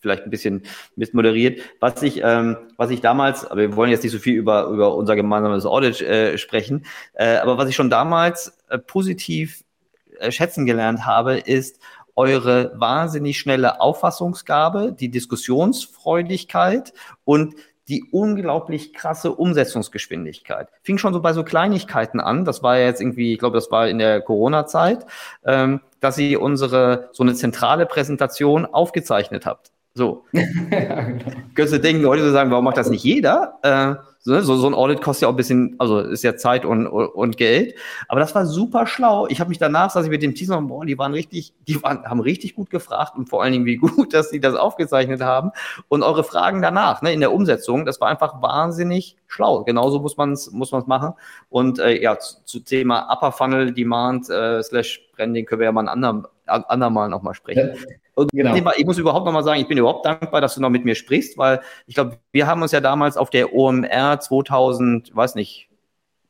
[0.00, 0.62] vielleicht ein bisschen
[0.96, 1.60] missmoderiert.
[1.80, 4.94] Was ich, ähm, was ich damals, aber wir wollen jetzt nicht so viel über, über
[4.94, 9.64] unser gemeinsames Audit äh, sprechen, äh, aber was ich schon damals äh, positiv
[10.18, 11.80] äh, schätzen gelernt habe, ist
[12.16, 16.92] eure wahnsinnig schnelle Auffassungsgabe, die Diskussionsfreudigkeit
[17.24, 17.54] und
[17.88, 20.68] die unglaublich krasse Umsetzungsgeschwindigkeit.
[20.82, 22.44] Fing schon so bei so Kleinigkeiten an.
[22.44, 25.06] Das war ja jetzt irgendwie, ich glaube, das war in der Corona-Zeit,
[25.44, 29.70] ähm, dass ihr unsere so eine zentrale Präsentation aufgezeichnet habt.
[29.96, 30.24] So.
[30.32, 30.42] ja,
[31.00, 31.24] genau.
[31.54, 33.58] Könntest denken, heute zu sagen, warum macht das nicht jeder?
[33.62, 36.86] Äh, so, so ein Audit kostet ja auch ein bisschen, also ist ja Zeit und,
[36.86, 37.76] und Geld.
[38.08, 39.26] Aber das war super schlau.
[39.28, 42.04] Ich habe mich danach, dass ich mit dem Team boah, die waren richtig, die waren,
[42.04, 45.52] haben richtig gut gefragt und vor allen Dingen, wie gut, dass sie das aufgezeichnet haben.
[45.88, 49.64] Und eure Fragen danach, ne, in der Umsetzung, das war einfach wahnsinnig schlau.
[49.64, 51.14] Genauso muss man es muss man's machen.
[51.48, 55.72] Und äh, ja, zu, zu Thema Upper Funnel Demand äh, slash Branding können wir ja
[55.72, 57.72] mal ein andermal, andermal nochmal sprechen.
[58.16, 58.72] Und genau.
[58.76, 61.36] ich muss überhaupt nochmal sagen, ich bin überhaupt dankbar, dass du noch mit mir sprichst,
[61.36, 65.68] weil ich glaube, wir haben uns ja damals auf der OMR 2000, weiß nicht,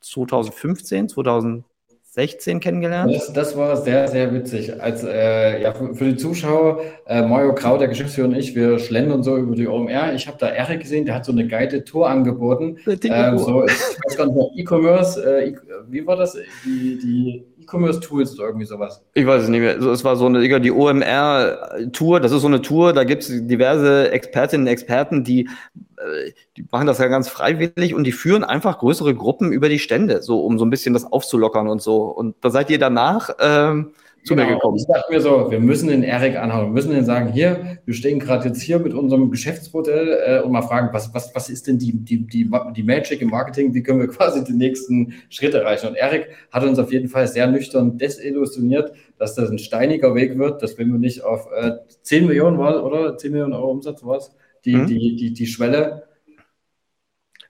[0.00, 3.14] 2015, 2016 kennengelernt.
[3.14, 4.82] Das, das war sehr, sehr witzig.
[4.82, 8.80] Als, äh, ja, für, für, die Zuschauer, äh, Mario Krau, der Geschäftsführer und ich, wir
[8.80, 10.12] schlendern so über die OMR.
[10.14, 12.78] Ich habe da Eric gesehen, der hat so eine Guided Tour angeboten.
[12.86, 13.72] Ähm, so, ich
[14.04, 15.54] weiß gar nicht mehr, E-Commerce, äh,
[15.88, 16.36] wie war das?
[16.64, 19.02] Die, die E-Commerce-Tools oder irgendwie sowas.
[19.14, 19.78] Ich weiß es nicht mehr.
[19.78, 24.10] Es war so eine, die OMR-Tour, das ist so eine Tour, da gibt es diverse
[24.10, 25.48] Expertinnen und Experten, die,
[25.96, 29.78] äh, die machen das ja ganz freiwillig und die führen einfach größere Gruppen über die
[29.78, 32.04] Stände, so um so ein bisschen das aufzulockern und so.
[32.04, 33.92] Und da seid ihr danach ähm,
[34.26, 34.48] zu genau.
[34.48, 34.76] mir gekommen.
[34.76, 37.94] Ich dachte mir so, wir müssen den Erik anhauen, wir müssen den sagen, hier, wir
[37.94, 41.68] stehen gerade jetzt hier mit unserem Geschäftsmodell äh, und mal fragen, was, was, was ist
[41.68, 45.54] denn die, die, die, die Magic im Marketing, wie können wir quasi den nächsten Schritt
[45.54, 45.88] erreichen?
[45.88, 50.36] Und Erik hat uns auf jeden Fall sehr nüchtern desillusioniert, dass das ein steiniger Weg
[50.36, 51.72] wird, dass wenn wir nicht auf äh,
[52.02, 54.32] 10 Millionen war, oder 10 Millionen Euro Umsatz war es,
[54.64, 54.86] die, mhm.
[54.88, 56.02] die, die, die Schwelle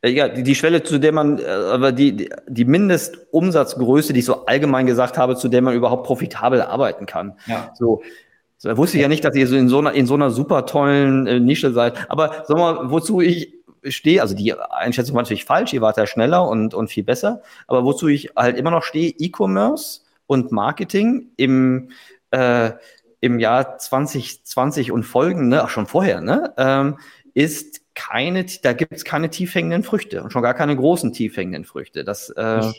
[0.08, 4.46] ja, die, die Schwelle, zu der man, äh, aber die, die Mindestumsatzgröße, die ich so
[4.46, 7.34] allgemein gesagt habe, zu der man überhaupt profitabel arbeiten kann.
[7.46, 7.72] Ja.
[7.74, 8.02] So,
[8.58, 10.30] so da wusste ich ja nicht, dass ihr so in so einer, in so einer
[10.30, 12.10] super tollen äh, Nische seid.
[12.10, 13.54] Aber sag mal, wozu ich
[13.88, 17.42] stehe, also die Einschätzung war natürlich falsch, ihr wart ja schneller und, und viel besser,
[17.66, 21.90] aber wozu ich halt immer noch stehe, E-Commerce und Marketing im,
[22.30, 22.72] äh,
[23.20, 26.98] im Jahr 2020 und folgen, ne, auch schon vorher, ne, ähm,
[27.34, 32.04] ist keine, da gibt es keine tiefhängenden Früchte und schon gar keine großen tiefhängenden Früchte.
[32.04, 32.74] Das, äh, das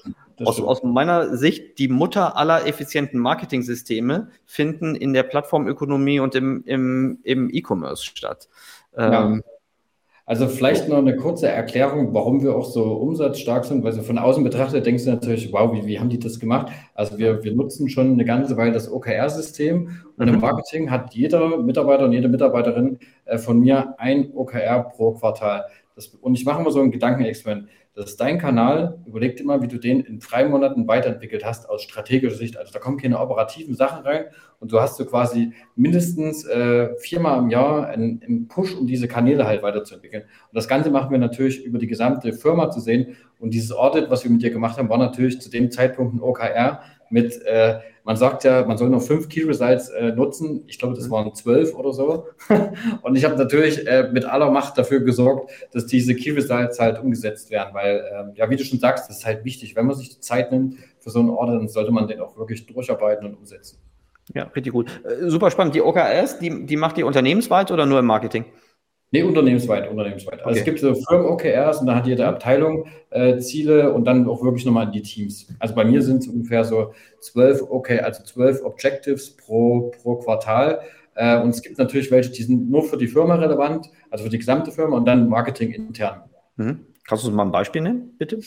[0.45, 6.63] aus, aus, meiner Sicht, die Mutter aller effizienten Marketing-Systeme finden in der Plattformökonomie und im,
[6.65, 8.47] im, im E-Commerce statt.
[8.95, 9.39] Ähm, ja.
[10.27, 14.17] Also vielleicht noch eine kurze Erklärung, warum wir auch so umsatzstark sind, weil so von
[14.17, 16.67] außen betrachtet denkst du natürlich, wow, wie, wie haben die das gemacht?
[16.95, 20.33] Also wir, wir nutzen schon eine ganze Weile das OKR-System und mhm.
[20.33, 25.63] im Marketing hat jeder Mitarbeiter und jede Mitarbeiterin äh, von mir ein OKR pro Quartal.
[25.95, 27.69] Das, und ich mache mal so ein Gedankenexperiment.
[27.97, 28.99] Das ist dein Kanal.
[29.07, 32.55] Überleg dir mal, wie du den in drei Monaten weiterentwickelt hast aus strategischer Sicht.
[32.55, 34.25] Also da kommen keine operativen Sachen rein
[34.59, 39.07] und du hast so quasi mindestens äh, viermal im Jahr einen, einen, Push, um diese
[39.07, 40.25] Kanäle halt weiterzuentwickeln.
[40.25, 43.17] Und das Ganze machen wir natürlich über die gesamte Firma zu sehen.
[43.39, 46.21] Und dieses Audit, was wir mit dir gemacht haben, war natürlich zu dem Zeitpunkt ein
[46.21, 50.63] OKR mit, äh, man sagt ja, man soll nur fünf Key Results äh, nutzen.
[50.67, 52.27] Ich glaube, das waren zwölf oder so.
[53.01, 56.99] und ich habe natürlich äh, mit aller Macht dafür gesorgt, dass diese Key Results halt
[56.99, 59.75] umgesetzt werden, weil, ähm, ja, wie du schon sagst, das ist halt wichtig.
[59.75, 62.37] Wenn man sich die Zeit nimmt für so einen Order, dann sollte man den auch
[62.37, 63.77] wirklich durcharbeiten und umsetzen.
[64.33, 64.89] Ja, richtig gut.
[65.03, 65.75] Äh, super spannend.
[65.75, 68.45] Die OKRs, die, die macht ihr unternehmensweit oder nur im Marketing?
[69.11, 70.39] Nee, unternehmensweit, unternehmensweit.
[70.39, 70.59] Also okay.
[70.59, 74.65] es gibt so Firmen-OKRs und da hat jede Abteilung äh, Ziele und dann auch wirklich
[74.65, 75.47] nochmal die Teams.
[75.59, 80.81] Also bei mir sind es ungefähr so zwölf OK, also zwölf Objectives pro, pro Quartal.
[81.15, 84.29] Äh, und es gibt natürlich welche, die sind nur für die Firma relevant, also für
[84.29, 86.23] die gesamte Firma und dann Marketing intern.
[86.57, 86.85] Mhm.
[87.07, 88.39] Kannst du uns mal ein Beispiel nennen, bitte?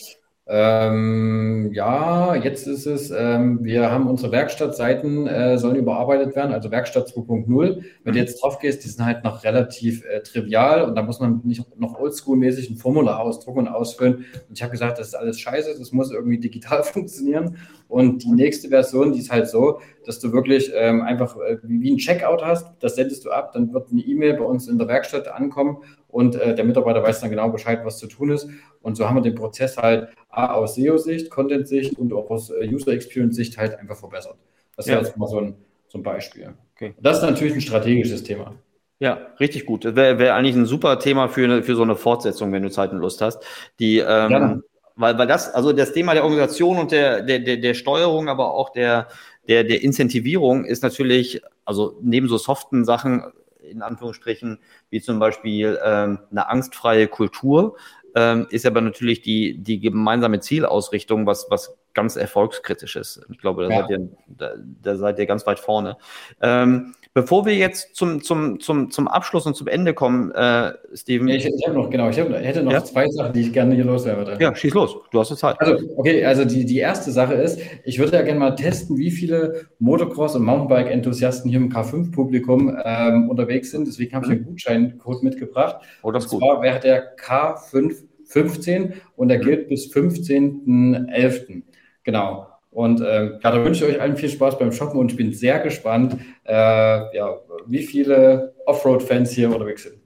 [0.53, 6.73] Ähm, ja, jetzt ist es, ähm, wir haben unsere Werkstattseiten, äh, sollen überarbeitet werden, also
[6.73, 7.47] Werkstatt 2.0.
[7.47, 8.17] Wenn du mhm.
[8.17, 11.63] jetzt drauf gehst, die sind halt noch relativ äh, trivial und da muss man nicht
[11.79, 14.25] noch oldschool-mäßig ein Formular ausdrucken und ausfüllen.
[14.49, 17.57] Und ich habe gesagt, das ist alles scheiße, das muss irgendwie digital funktionieren.
[17.87, 21.93] Und die nächste Version, die ist halt so, dass du wirklich ähm, einfach äh, wie
[21.93, 24.89] ein Checkout hast, das sendest du ab, dann wird eine E-Mail bei uns in der
[24.89, 25.79] Werkstatt ankommen
[26.09, 28.49] und äh, der Mitarbeiter weiß dann genau Bescheid, was zu tun ist.
[28.83, 32.69] Und so haben wir den Prozess halt A, aus SEO-Sicht, Content-Sicht und auch aus äh,
[32.69, 34.37] User-Experience-Sicht halt einfach verbessert.
[34.77, 35.07] Das wäre ja.
[35.07, 35.55] jetzt mal so ein,
[35.89, 36.55] so ein Beispiel.
[36.75, 36.95] Okay.
[37.01, 38.55] Das ist natürlich ein strategisches Thema.
[39.01, 39.85] Ja, richtig gut.
[39.85, 42.71] Das wäre wär eigentlich ein super Thema für, eine, für so eine Fortsetzung, wenn du
[42.71, 43.43] Zeit und Lust hast.
[43.79, 44.63] Die, ähm,
[44.95, 48.53] weil, weil das, also das Thema der Organisation und der, der, der, der Steuerung, aber
[48.53, 49.09] auch der,
[49.49, 53.25] der, der Incentivierung ist natürlich, also neben so soften Sachen,
[53.63, 54.59] in Anführungsstrichen,
[54.91, 57.77] wie zum Beispiel ähm, eine angstfreie Kultur,
[58.15, 63.21] ähm, ist aber natürlich die, die gemeinsame Zielausrichtung, was, was ganz erfolgskritisch ist.
[63.31, 63.81] Ich glaube, da, ja.
[63.81, 65.97] seid, ihr, da, da seid ihr ganz weit vorne.
[66.41, 71.27] Ähm, Bevor wir jetzt zum, zum, zum, zum Abschluss und zum Ende kommen, äh, Steven.
[71.27, 72.85] Ja, ich, ich habe noch, genau, ich hab, hätte noch ja?
[72.85, 74.41] zwei Sachen, die ich gerne hier loswerden würde.
[74.41, 75.57] Ja, schieß los, du hast Zeit.
[75.59, 79.11] Also, okay, also die, die erste Sache ist, ich würde ja gerne mal testen, wie
[79.11, 83.89] viele Motocross- und Mountainbike-Enthusiasten hier im K5-Publikum ähm, unterwegs sind.
[83.89, 85.83] Deswegen habe ich einen Gutscheincode mitgebracht.
[86.05, 86.43] Oh, das ist gut.
[86.43, 91.63] Und zwar wäre der K515 und der gilt bis 15.11.
[92.05, 92.50] Genau.
[92.71, 95.33] Und äh, ja, da wünsche ich euch allen viel Spaß beim Shoppen und ich bin
[95.33, 99.97] sehr gespannt, äh, ja, wie viele Offroad-Fans hier unterwegs sind.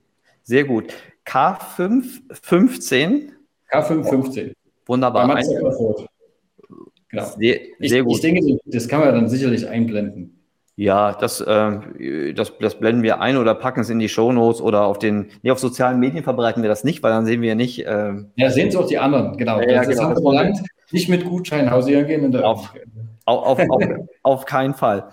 [0.43, 0.95] Sehr gut.
[1.27, 3.29] K515?
[3.71, 4.55] K515.
[4.87, 5.35] Wunderbar.
[5.35, 5.45] Ein,
[7.09, 7.25] genau.
[7.37, 8.15] Sehr, sehr ich, gut.
[8.15, 10.44] Ich denke, das kann man dann sicherlich einblenden.
[10.77, 14.85] Ja, das, äh, das, das blenden wir ein oder packen es in die Shownotes oder
[14.87, 17.87] auf den, nee, auf sozialen Medien verbreiten wir das nicht, weil dann sehen wir nicht.
[17.87, 19.61] Äh, ja, sehen es auch die anderen, genau.
[19.61, 20.15] Ja, das, genau.
[20.15, 20.53] Das haben
[20.91, 22.25] nicht mit Gutschein hausieren gehen.
[22.25, 22.75] In der auf,
[23.25, 23.83] auf, auf,
[24.23, 25.11] auf keinen Fall.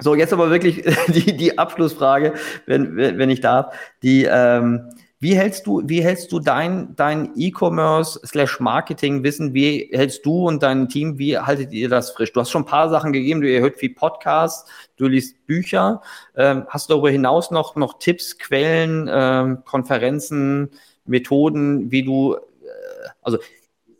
[0.00, 2.34] So, jetzt aber wirklich die, die Abschlussfrage,
[2.66, 3.74] wenn, wenn ich darf.
[4.02, 9.88] Die, ähm, wie hältst du, wie hältst du dein, dein E-Commerce slash Marketing Wissen, wie
[9.92, 12.32] hältst du und dein Team, wie haltet ihr das frisch?
[12.32, 16.02] Du hast schon ein paar Sachen gegeben, du hört viel Podcasts, du liest Bücher.
[16.36, 20.70] Ähm, hast du darüber hinaus noch, noch Tipps, Quellen, ähm, Konferenzen,
[21.06, 23.38] Methoden, wie du, äh, also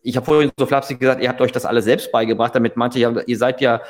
[0.03, 3.07] ich habe vorhin so flapsig gesagt, ihr habt euch das alles selbst beigebracht, damit ich,
[3.27, 3.81] ihr seid ja,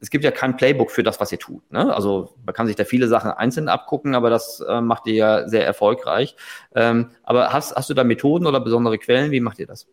[0.00, 1.70] es gibt ja kein Playbook für das, was ihr tut.
[1.72, 1.94] Ne?
[1.94, 5.48] Also man kann sich da viele Sachen einzeln abgucken, aber das äh, macht ihr ja
[5.48, 6.36] sehr erfolgreich.
[6.74, 9.30] Ähm, aber hast, hast du da Methoden oder besondere Quellen?
[9.30, 9.86] Wie macht ihr das?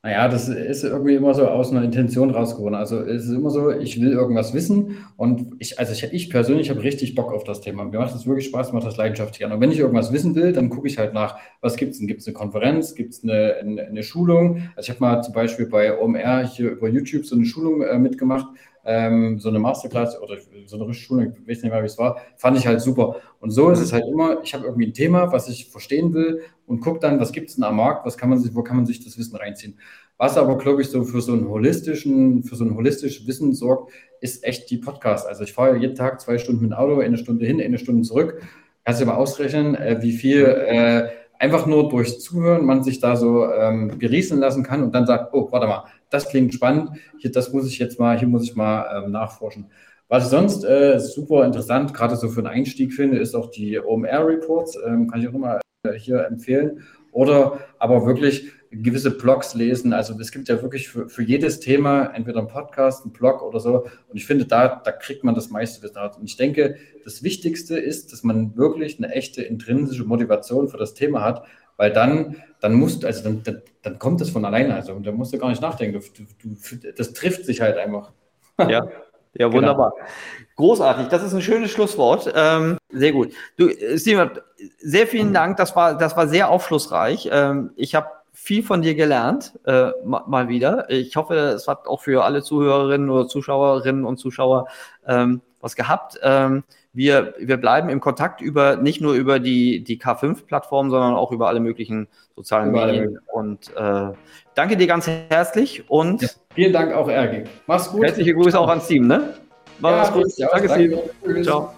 [0.00, 2.76] Naja, das ist irgendwie immer so aus einer Intention rausgeworden.
[2.76, 6.70] Also es ist immer so, ich will irgendwas wissen und ich, also ich, ich persönlich
[6.70, 7.84] habe richtig Bock auf das Thema.
[7.84, 9.50] Mir macht das wirklich Spaß, macht das leidenschaftlich an.
[9.50, 12.06] Und wenn ich irgendwas wissen will, dann gucke ich halt nach, was gibt es denn?
[12.06, 12.94] Gibt es eine Konferenz?
[12.94, 14.62] Gibt es eine, eine, eine, Schulung?
[14.76, 17.98] Also ich habe mal zum Beispiel bei OMR hier über YouTube so eine Schulung äh,
[17.98, 18.46] mitgemacht,
[18.88, 22.16] ähm, so eine Masterclass oder so eine Schulung, ich weiß nicht mehr, wie es war,
[22.36, 23.16] fand ich halt super.
[23.38, 26.40] Und so ist es halt immer, ich habe irgendwie ein Thema, was ich verstehen will
[26.66, 28.76] und gucke dann, was gibt es denn am Markt, was kann man sich, wo kann
[28.76, 29.78] man sich das Wissen reinziehen.
[30.16, 33.92] Was aber, glaube ich, so für so einen holistischen, für so ein holistisches Wissen sorgt,
[34.22, 35.28] ist echt die Podcast.
[35.28, 38.02] Also ich fahre jeden Tag zwei Stunden mit dem Auto, eine Stunde hin, eine Stunde
[38.02, 38.40] zurück.
[38.84, 43.16] Kannst du mal ausrechnen, äh, wie viel äh, einfach nur durch Zuhören man sich da
[43.16, 47.30] so ähm, berieseln lassen kann und dann sagt, oh, warte mal, das klingt spannend, hier,
[47.30, 49.66] das muss ich jetzt mal, hier muss ich mal ähm, nachforschen.
[50.08, 53.78] Was ich sonst äh, super interessant, gerade so für einen Einstieg finde, ist auch die
[53.78, 56.82] OMR-Reports, ähm, kann ich auch immer äh, hier empfehlen.
[57.12, 59.92] Oder aber wirklich gewisse Blogs lesen.
[59.92, 63.60] Also es gibt ja wirklich für, für jedes Thema entweder einen Podcast, einen Blog oder
[63.60, 63.86] so.
[64.08, 65.96] Und ich finde, da, da kriegt man das meiste Wissen.
[65.96, 70.94] Und ich denke, das Wichtigste ist, dass man wirklich eine echte intrinsische Motivation für das
[70.94, 71.44] Thema hat,
[71.76, 74.74] weil dann, dann musst also dann, dann, dann kommt das von alleine.
[74.74, 76.00] Also da musst du gar nicht nachdenken.
[76.16, 78.12] Du, du, das trifft sich halt einfach.
[78.58, 78.88] Ja.
[79.34, 79.58] Ja, genau.
[79.58, 79.92] wunderbar.
[79.94, 80.08] Genau.
[80.56, 82.32] Großartig, das ist ein schönes Schlusswort.
[82.34, 83.32] Ähm, sehr gut.
[83.56, 84.30] Du, Steven,
[84.78, 85.58] sehr vielen Dank.
[85.58, 87.28] Das war, das war sehr aufschlussreich.
[87.30, 88.08] Ähm, ich habe
[88.40, 90.88] viel von dir gelernt, äh, mal wieder.
[90.90, 94.68] Ich hoffe, es hat auch für alle Zuhörerinnen oder Zuschauerinnen und Zuschauer
[95.06, 96.18] ähm, was gehabt.
[96.22, 96.62] Ähm,
[96.92, 101.48] wir, wir bleiben im Kontakt über nicht nur über die, die K5-Plattform, sondern auch über
[101.48, 103.18] alle möglichen sozialen über Medien.
[103.32, 104.12] Und äh,
[104.54, 107.44] danke dir ganz herzlich und ja, vielen Dank auch, Ergi.
[107.66, 108.04] Mach's gut.
[108.04, 109.34] Herzliche Grüße auch ans Team, ne?
[109.80, 110.70] Mach's ja, gut.
[110.70, 111.42] Danke.
[111.42, 111.74] Ciao.